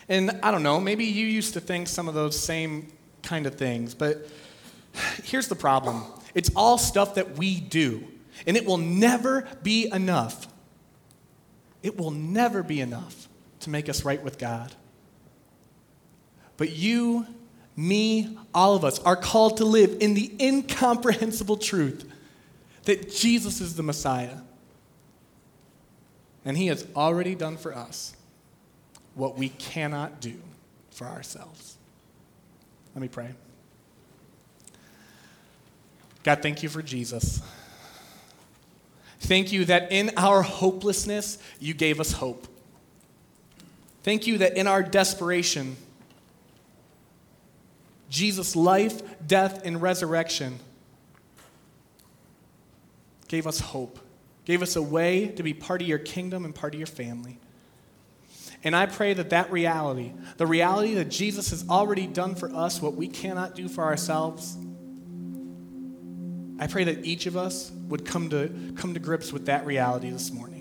And 0.08 0.38
I 0.40 0.52
don't 0.52 0.62
know, 0.62 0.78
maybe 0.78 1.06
you 1.06 1.26
used 1.26 1.54
to 1.54 1.60
think 1.60 1.88
some 1.88 2.06
of 2.06 2.14
those 2.14 2.38
same 2.38 2.92
kind 3.24 3.44
of 3.44 3.56
things, 3.56 3.92
but 3.92 4.28
here's 5.24 5.48
the 5.48 5.56
problem 5.56 6.04
it's 6.36 6.52
all 6.54 6.78
stuff 6.78 7.16
that 7.16 7.36
we 7.36 7.58
do, 7.58 8.06
and 8.46 8.56
it 8.56 8.64
will 8.64 8.78
never 8.78 9.48
be 9.64 9.90
enough. 9.92 10.46
It 11.82 11.98
will 11.98 12.10
never 12.10 12.62
be 12.62 12.80
enough 12.80 13.28
to 13.60 13.70
make 13.70 13.88
us 13.88 14.04
right 14.04 14.22
with 14.22 14.38
God. 14.38 14.72
But 16.56 16.70
you, 16.70 17.26
me, 17.76 18.36
all 18.54 18.74
of 18.74 18.84
us 18.84 18.98
are 19.00 19.16
called 19.16 19.58
to 19.58 19.64
live 19.64 19.96
in 20.00 20.14
the 20.14 20.32
incomprehensible 20.40 21.56
truth 21.56 22.10
that 22.84 23.10
Jesus 23.10 23.60
is 23.60 23.76
the 23.76 23.82
Messiah. 23.82 24.38
And 26.44 26.56
he 26.56 26.66
has 26.68 26.86
already 26.96 27.34
done 27.34 27.56
for 27.56 27.74
us 27.74 28.14
what 29.14 29.36
we 29.36 29.50
cannot 29.50 30.20
do 30.20 30.34
for 30.90 31.06
ourselves. 31.06 31.76
Let 32.94 33.02
me 33.02 33.08
pray. 33.08 33.30
God, 36.22 36.42
thank 36.42 36.62
you 36.62 36.68
for 36.68 36.82
Jesus. 36.82 37.40
Thank 39.20 39.52
you 39.52 39.66
that 39.66 39.92
in 39.92 40.10
our 40.16 40.42
hopelessness, 40.42 41.38
you 41.60 41.74
gave 41.74 42.00
us 42.00 42.12
hope. 42.12 42.48
Thank 44.02 44.26
you 44.26 44.38
that 44.38 44.56
in 44.56 44.66
our 44.66 44.82
desperation, 44.82 45.76
Jesus' 48.08 48.56
life, 48.56 49.02
death, 49.26 49.64
and 49.64 49.80
resurrection 49.80 50.58
gave 53.28 53.46
us 53.46 53.60
hope, 53.60 54.00
gave 54.44 54.62
us 54.62 54.74
a 54.74 54.82
way 54.82 55.28
to 55.28 55.42
be 55.42 55.54
part 55.54 55.82
of 55.82 55.86
your 55.86 55.98
kingdom 55.98 56.44
and 56.44 56.54
part 56.54 56.74
of 56.74 56.80
your 56.80 56.86
family. 56.86 57.38
And 58.64 58.74
I 58.74 58.86
pray 58.86 59.14
that 59.14 59.30
that 59.30 59.52
reality, 59.52 60.12
the 60.38 60.46
reality 60.46 60.94
that 60.94 61.08
Jesus 61.08 61.50
has 61.50 61.68
already 61.68 62.06
done 62.06 62.34
for 62.34 62.52
us 62.54 62.82
what 62.82 62.94
we 62.94 63.06
cannot 63.06 63.54
do 63.54 63.68
for 63.68 63.84
ourselves, 63.84 64.56
I 66.60 66.66
pray 66.66 66.84
that 66.84 67.06
each 67.06 67.24
of 67.24 67.38
us 67.38 67.72
would 67.88 68.04
come 68.04 68.28
to, 68.30 68.50
come 68.76 68.92
to 68.92 69.00
grips 69.00 69.32
with 69.32 69.46
that 69.46 69.64
reality 69.64 70.10
this 70.10 70.30
morning. 70.30 70.58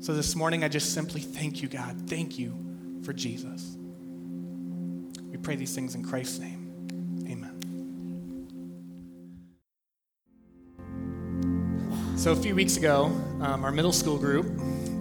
So 0.00 0.14
this 0.14 0.36
morning, 0.36 0.62
I 0.62 0.68
just 0.68 0.94
simply 0.94 1.20
thank 1.20 1.60
you, 1.60 1.68
God. 1.68 2.08
Thank 2.08 2.38
you 2.38 2.54
for 3.02 3.12
Jesus. 3.12 3.76
We 5.30 5.36
pray 5.36 5.56
these 5.56 5.74
things 5.74 5.96
in 5.96 6.04
Christ's 6.04 6.38
name. 6.38 7.26
Amen. 7.28 7.54
So, 12.16 12.30
a 12.30 12.36
few 12.36 12.54
weeks 12.54 12.76
ago, 12.76 13.06
um, 13.40 13.64
our 13.64 13.72
middle 13.72 13.92
school 13.92 14.16
group 14.16 14.46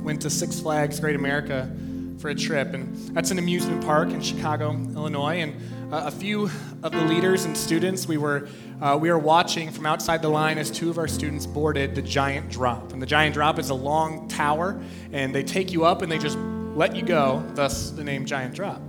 went 0.02 0.24
to 0.24 0.32
Six 0.32 0.60
Flags 0.60 1.00
Great 1.00 1.16
America 1.16 1.72
for 2.18 2.30
a 2.30 2.36
trip, 2.36 2.74
and 2.74 2.96
that's 3.16 3.30
an 3.30 3.38
amusement 3.38 3.86
park 3.86 4.10
in 4.10 4.22
Chicago, 4.22 4.72
Illinois. 4.72 5.42
And 5.42 5.94
uh, 5.94 6.06
a 6.08 6.12
few 6.12 6.50
of 6.86 6.92
the 6.92 7.02
leaders 7.02 7.46
and 7.46 7.58
students, 7.58 8.08
we 8.08 8.16
were, 8.16 8.48
uh, 8.80 8.96
we 9.02 9.10
were 9.10 9.18
watching 9.18 9.72
from 9.72 9.88
outside 9.88 10.22
the 10.22 10.30
line 10.30 10.60
as 10.60 10.70
two 10.70 10.88
of 10.88 11.00
our 11.00 11.08
students 11.08 11.48
boarded 11.48 11.96
the 11.96 12.02
giant 12.02 12.48
drop. 12.52 12.94
And 12.94 13.02
the 13.02 13.08
giant 13.08 13.34
drop 13.34 13.58
is 13.58 13.72
a 13.72 13.74
long 13.74 14.28
tower, 14.28 14.80
and 15.12 15.34
they 15.34 15.42
take 15.42 15.72
you 15.72 15.84
up 15.84 16.04
and 16.04 16.12
they 16.12 16.20
just 16.20 16.38
let 16.76 16.96
you 16.96 17.02
go, 17.02 17.44
thus 17.56 17.90
the 17.90 18.04
name 18.04 18.24
Giant 18.24 18.54
Drop. 18.54 18.80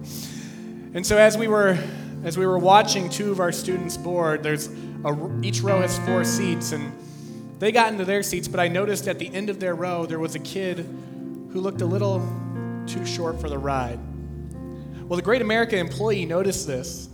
And 0.93 1.07
so 1.07 1.17
as 1.17 1.39
we 1.39 1.49
were 1.49 1.79
as 2.23 2.37
we 2.37 2.47
were 2.47 2.59
watching 2.59 3.09
two 3.09 3.31
of 3.31 3.41
our 3.41 3.53
students 3.53 3.97
board, 3.97 4.43
there's 4.43 4.69
a, 5.05 5.41
each 5.43 5.63
row 5.63 5.81
has 5.81 5.99
four 6.01 6.23
seats, 6.23 6.73
and 6.73 6.93
they 7.59 7.73
got 7.73 7.93
into 7.93 8.05
their 8.05 8.23
seats, 8.23 8.47
but 8.47 8.61
I 8.61 8.69
noticed 8.69 9.09
at 9.09 9.19
the 9.19 9.33
end 9.33 9.49
of 9.49 9.59
their 9.59 9.75
row 9.75 10.05
there 10.05 10.19
was 10.19 10.35
a 10.35 10.41
kid 10.41 10.81
who 11.51 11.61
looked 11.61 11.81
a 11.81 11.87
little 11.87 12.21
too 12.87 13.07
short 13.07 13.41
for 13.41 13.49
the 13.49 13.59
ride. 13.59 14.01
Well, 15.09 15.17
the 15.17 15.23
Great 15.23 15.41
America 15.41 15.79
employee 15.79 16.27
noticed 16.27 16.67
this, 16.67 17.09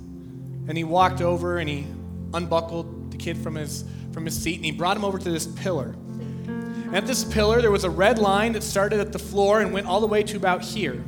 and 0.69 0.77
he 0.77 0.85
walked 0.85 1.21
over 1.21 1.59
and 1.59 1.69
he 1.69 1.87
unbuckled 2.35 3.11
the 3.11 3.17
kid 3.17 3.37
from 3.39 3.55
his, 3.55 3.85
from 4.13 4.25
his 4.25 4.41
seat 4.41 4.57
and 4.57 4.65
he 4.65 4.73
brought 4.73 4.97
him 4.97 5.05
over 5.05 5.19
to 5.19 5.31
this 5.31 5.47
pillar. 5.47 5.95
At 6.93 7.07
this 7.07 7.25
pillar, 7.25 7.61
there 7.63 7.71
was 7.71 7.85
a 7.85 7.91
red 7.91 8.19
line 8.19 8.53
that 8.53 8.63
started 8.63 9.01
at 9.01 9.13
the 9.13 9.19
floor 9.19 9.61
and 9.61 9.73
went 9.73 9.87
all 9.87 10.01
the 10.01 10.07
way 10.07 10.23
to 10.25 10.37
about 10.37 10.63
here. 10.63 11.03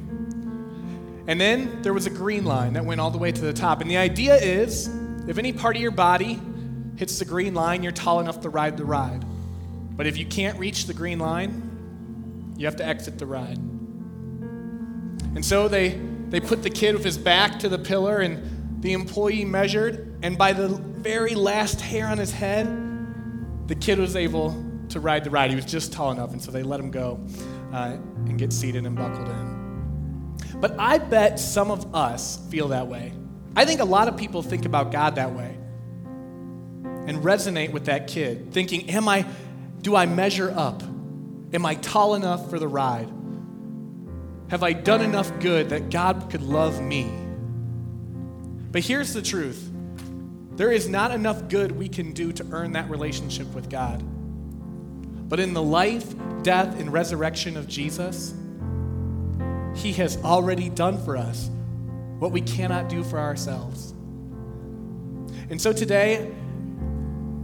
And 1.26 1.40
then 1.40 1.82
there 1.82 1.92
was 1.92 2.06
a 2.06 2.10
green 2.10 2.44
line 2.44 2.72
that 2.74 2.84
went 2.84 3.00
all 3.00 3.10
the 3.10 3.18
way 3.18 3.32
to 3.32 3.40
the 3.40 3.52
top. 3.52 3.80
And 3.80 3.90
the 3.90 3.96
idea 3.96 4.34
is 4.36 4.88
if 5.28 5.38
any 5.38 5.52
part 5.52 5.76
of 5.76 5.82
your 5.82 5.90
body 5.90 6.40
hits 6.96 7.18
the 7.18 7.24
green 7.24 7.54
line, 7.54 7.82
you're 7.82 7.92
tall 7.92 8.20
enough 8.20 8.40
to 8.42 8.50
ride 8.50 8.76
the 8.76 8.84
ride. 8.84 9.24
But 9.96 10.06
if 10.06 10.16
you 10.16 10.26
can't 10.26 10.58
reach 10.58 10.86
the 10.86 10.94
green 10.94 11.18
line, 11.18 12.54
you 12.56 12.66
have 12.66 12.76
to 12.76 12.86
exit 12.86 13.18
the 13.18 13.26
ride. 13.26 13.58
And 15.34 15.44
so 15.44 15.68
they, 15.68 16.00
they 16.28 16.40
put 16.40 16.62
the 16.62 16.70
kid 16.70 16.94
with 16.94 17.04
his 17.04 17.18
back 17.18 17.58
to 17.60 17.68
the 17.68 17.78
pillar, 17.78 18.20
and 18.20 18.53
the 18.84 18.92
employee 18.92 19.46
measured, 19.46 20.18
and 20.22 20.36
by 20.36 20.52
the 20.52 20.68
very 20.68 21.34
last 21.34 21.80
hair 21.80 22.06
on 22.06 22.18
his 22.18 22.30
head, 22.30 22.66
the 23.66 23.74
kid 23.74 23.98
was 23.98 24.14
able 24.14 24.62
to 24.90 25.00
ride 25.00 25.24
the 25.24 25.30
ride. 25.30 25.48
He 25.48 25.56
was 25.56 25.64
just 25.64 25.90
tall 25.90 26.10
enough, 26.10 26.32
and 26.32 26.42
so 26.42 26.50
they 26.50 26.62
let 26.62 26.80
him 26.80 26.90
go 26.90 27.18
uh, 27.72 27.96
and 28.26 28.38
get 28.38 28.52
seated 28.52 28.84
and 28.84 28.94
buckled 28.94 29.26
in. 29.26 30.60
But 30.60 30.78
I 30.78 30.98
bet 30.98 31.40
some 31.40 31.70
of 31.70 31.94
us 31.94 32.38
feel 32.50 32.68
that 32.68 32.86
way. 32.86 33.14
I 33.56 33.64
think 33.64 33.80
a 33.80 33.86
lot 33.86 34.06
of 34.06 34.18
people 34.18 34.42
think 34.42 34.66
about 34.66 34.92
God 34.92 35.14
that 35.14 35.32
way 35.32 35.56
and 37.06 37.22
resonate 37.24 37.72
with 37.72 37.86
that 37.86 38.06
kid, 38.06 38.52
thinking, 38.52 38.90
Am 38.90 39.08
I, 39.08 39.24
do 39.80 39.96
I 39.96 40.04
measure 40.04 40.52
up? 40.54 40.82
Am 41.54 41.64
I 41.64 41.76
tall 41.76 42.16
enough 42.16 42.50
for 42.50 42.58
the 42.58 42.68
ride? 42.68 43.08
Have 44.48 44.62
I 44.62 44.74
done 44.74 45.00
enough 45.00 45.40
good 45.40 45.70
that 45.70 45.88
God 45.88 46.28
could 46.30 46.42
love 46.42 46.82
me? 46.82 47.23
But 48.74 48.82
here's 48.82 49.12
the 49.12 49.22
truth 49.22 49.70
there 50.56 50.72
is 50.72 50.88
not 50.88 51.12
enough 51.12 51.48
good 51.48 51.72
we 51.72 51.88
can 51.88 52.12
do 52.12 52.32
to 52.32 52.46
earn 52.50 52.72
that 52.72 52.90
relationship 52.90 53.46
with 53.54 53.70
God. 53.70 54.02
But 55.28 55.38
in 55.38 55.54
the 55.54 55.62
life, 55.62 56.12
death, 56.42 56.78
and 56.80 56.92
resurrection 56.92 57.56
of 57.56 57.68
Jesus, 57.68 58.34
He 59.76 59.92
has 59.92 60.16
already 60.24 60.70
done 60.70 61.02
for 61.04 61.16
us 61.16 61.48
what 62.18 62.32
we 62.32 62.40
cannot 62.40 62.88
do 62.88 63.04
for 63.04 63.20
ourselves. 63.20 63.92
And 65.50 65.60
so 65.60 65.72
today, 65.72 66.32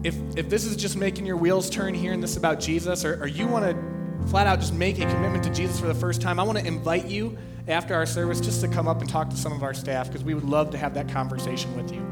if, 0.03 0.17
if 0.37 0.49
this 0.51 0.65
is 0.65 0.75
just 0.75 0.97
making 0.97 1.27
your 1.27 1.37
wheels 1.37 1.71
turn 1.71 1.95
hearing 1.95 2.21
this 2.21 2.37
about 2.37 2.59
Jesus, 2.59 3.05
or, 3.05 3.23
or 3.23 3.29
you 3.29 3.47
want 3.47 3.67
to 3.67 4.29
flat 4.29 4.49
out 4.49 4.59
just 4.59 4.75
make 4.75 4.99
a 4.99 5.07
commitment 5.07 5.45
to 5.45 5.51
Jesus 5.51 5.79
for 5.79 5.87
the 5.87 5.95
first 5.95 6.21
time, 6.21 6.41
I 6.41 6.43
want 6.43 6.59
to 6.59 6.67
invite 6.67 7.07
you 7.07 7.39
after 7.71 7.95
our 7.95 8.07
service 8.07 8.41
just 8.41 8.61
to 8.61 8.69
come 8.69 8.89
up 8.89 9.01
and 9.01 9.09
talk 9.09 9.31
to 9.31 9.37
some 9.37 9.53
of 9.53 9.63
our 9.63 9.75
staff 9.75 10.09
because 10.09 10.25
we 10.25 10.35
would 10.35 10.45
love 10.45 10.71
to 10.71 10.79
have 10.79 10.95
that 10.95 11.09
conversation 11.09 11.75
with 11.77 11.93
you. 11.93 12.07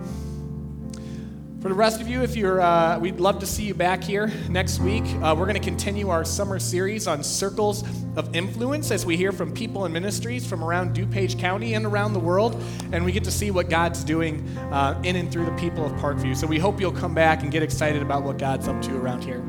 For 1.60 1.68
the 1.68 1.74
rest 1.74 2.00
of 2.00 2.06
you, 2.06 2.22
if 2.22 2.36
you're, 2.36 2.60
uh, 2.60 3.00
we'd 3.00 3.18
love 3.18 3.40
to 3.40 3.46
see 3.46 3.64
you 3.64 3.74
back 3.74 4.04
here 4.04 4.28
next 4.48 4.78
week. 4.78 5.02
Uh, 5.20 5.34
we're 5.36 5.44
going 5.44 5.54
to 5.54 5.60
continue 5.60 6.08
our 6.08 6.24
summer 6.24 6.60
series 6.60 7.08
on 7.08 7.24
circles 7.24 7.82
of 8.16 8.32
influence 8.36 8.92
as 8.92 9.04
we 9.04 9.16
hear 9.16 9.32
from 9.32 9.52
people 9.52 9.84
and 9.84 9.92
ministries 9.92 10.46
from 10.46 10.62
around 10.62 10.94
DuPage 10.94 11.36
County 11.36 11.74
and 11.74 11.84
around 11.84 12.12
the 12.12 12.20
world, 12.20 12.62
and 12.92 13.04
we 13.04 13.10
get 13.10 13.24
to 13.24 13.32
see 13.32 13.50
what 13.50 13.68
God's 13.68 14.04
doing 14.04 14.48
uh, 14.70 15.00
in 15.02 15.16
and 15.16 15.32
through 15.32 15.46
the 15.46 15.56
people 15.56 15.84
of 15.84 15.90
Parkview. 15.94 16.36
So 16.36 16.46
we 16.46 16.60
hope 16.60 16.80
you'll 16.80 16.92
come 16.92 17.12
back 17.12 17.42
and 17.42 17.50
get 17.50 17.64
excited 17.64 18.02
about 18.02 18.22
what 18.22 18.38
God's 18.38 18.68
up 18.68 18.80
to 18.82 18.96
around 18.96 19.24
here. 19.24 19.44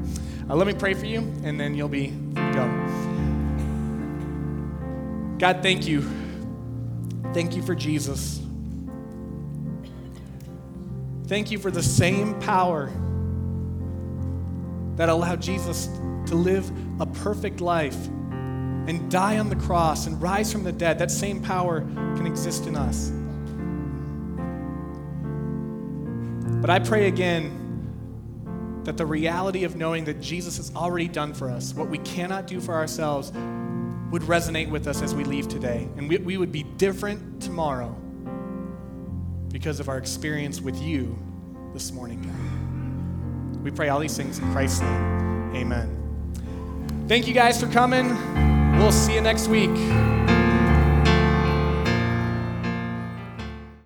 Uh, 0.50 0.56
let 0.56 0.66
me 0.66 0.74
pray 0.74 0.96
for 0.96 1.06
you, 1.06 1.20
and 1.44 1.60
then 1.60 1.76
you'll 1.76 1.90
be 1.90 2.08
to 2.08 2.52
go. 2.56 3.09
God, 5.40 5.64
thank 5.64 5.88
you 5.88 6.02
Thank 7.34 7.56
you 7.56 7.62
for 7.62 7.76
Jesus. 7.76 8.42
Thank 11.28 11.52
you 11.52 11.60
for 11.60 11.70
the 11.70 11.84
same 11.84 12.40
power 12.40 12.92
that 14.96 15.10
allowed 15.10 15.40
Jesus 15.40 15.88
to 16.26 16.36
live 16.36 16.72
a 17.00 17.06
perfect 17.06 17.62
life 17.62 18.08
and 18.08 19.12
die 19.12 19.38
on 19.38 19.50
the 19.50 19.56
cross 19.56 20.08
and 20.08 20.20
rise 20.20 20.52
from 20.52 20.64
the 20.64 20.72
dead. 20.72 20.98
That 20.98 21.12
same 21.12 21.40
power 21.40 21.82
can 21.82 22.26
exist 22.26 22.66
in 22.66 22.76
us. 22.76 23.12
But 26.62 26.72
I 26.72 26.80
pray 26.80 27.08
again 27.08 28.82
that 28.86 28.98
the 28.98 29.06
reality 29.06 29.66
of 29.66 29.76
knowing 29.76 30.06
that 30.06 30.20
Jesus 30.20 30.58
has 30.58 30.76
already 30.76 31.08
done 31.08 31.36
for 31.36 31.48
us 31.48 31.76
what 31.76 31.90
we 31.90 32.00
cannot 32.00 32.48
do 32.48 32.60
for 32.60 32.74
ourselves 32.74 33.32
would 34.12 34.24
resonate 34.24 34.70
with 34.70 34.88
us 34.88 35.02
as 35.02 35.14
we 35.14 35.24
leave 35.24 35.48
today. 35.48 35.88
And 35.98 36.10
we, 36.10 36.18
we 36.18 36.38
would 36.38 36.52
be 36.52 36.64
different 36.64 37.42
tomorrow 37.42 37.96
because 39.50 39.80
of 39.80 39.90
our 39.90 39.98
experience 39.98 40.62
with 40.62 40.82
you 40.82 41.18
this 41.74 41.92
morning, 41.92 42.22
God. 42.22 43.64
We 43.64 43.72
pray 43.72 43.90
all 43.90 44.00
these 44.00 44.16
things 44.16 44.40
in 44.40 44.52
Christ's 44.52 44.82
name. 44.82 45.56
Amen. 45.56 47.06
Thank 47.08 47.28
you 47.28 47.34
guys 47.34 47.60
for 47.60 47.68
coming. 47.68 48.10
We'll 48.78 48.92
see 48.92 49.16
you 49.16 49.22
next 49.22 49.48
week. 49.48 49.72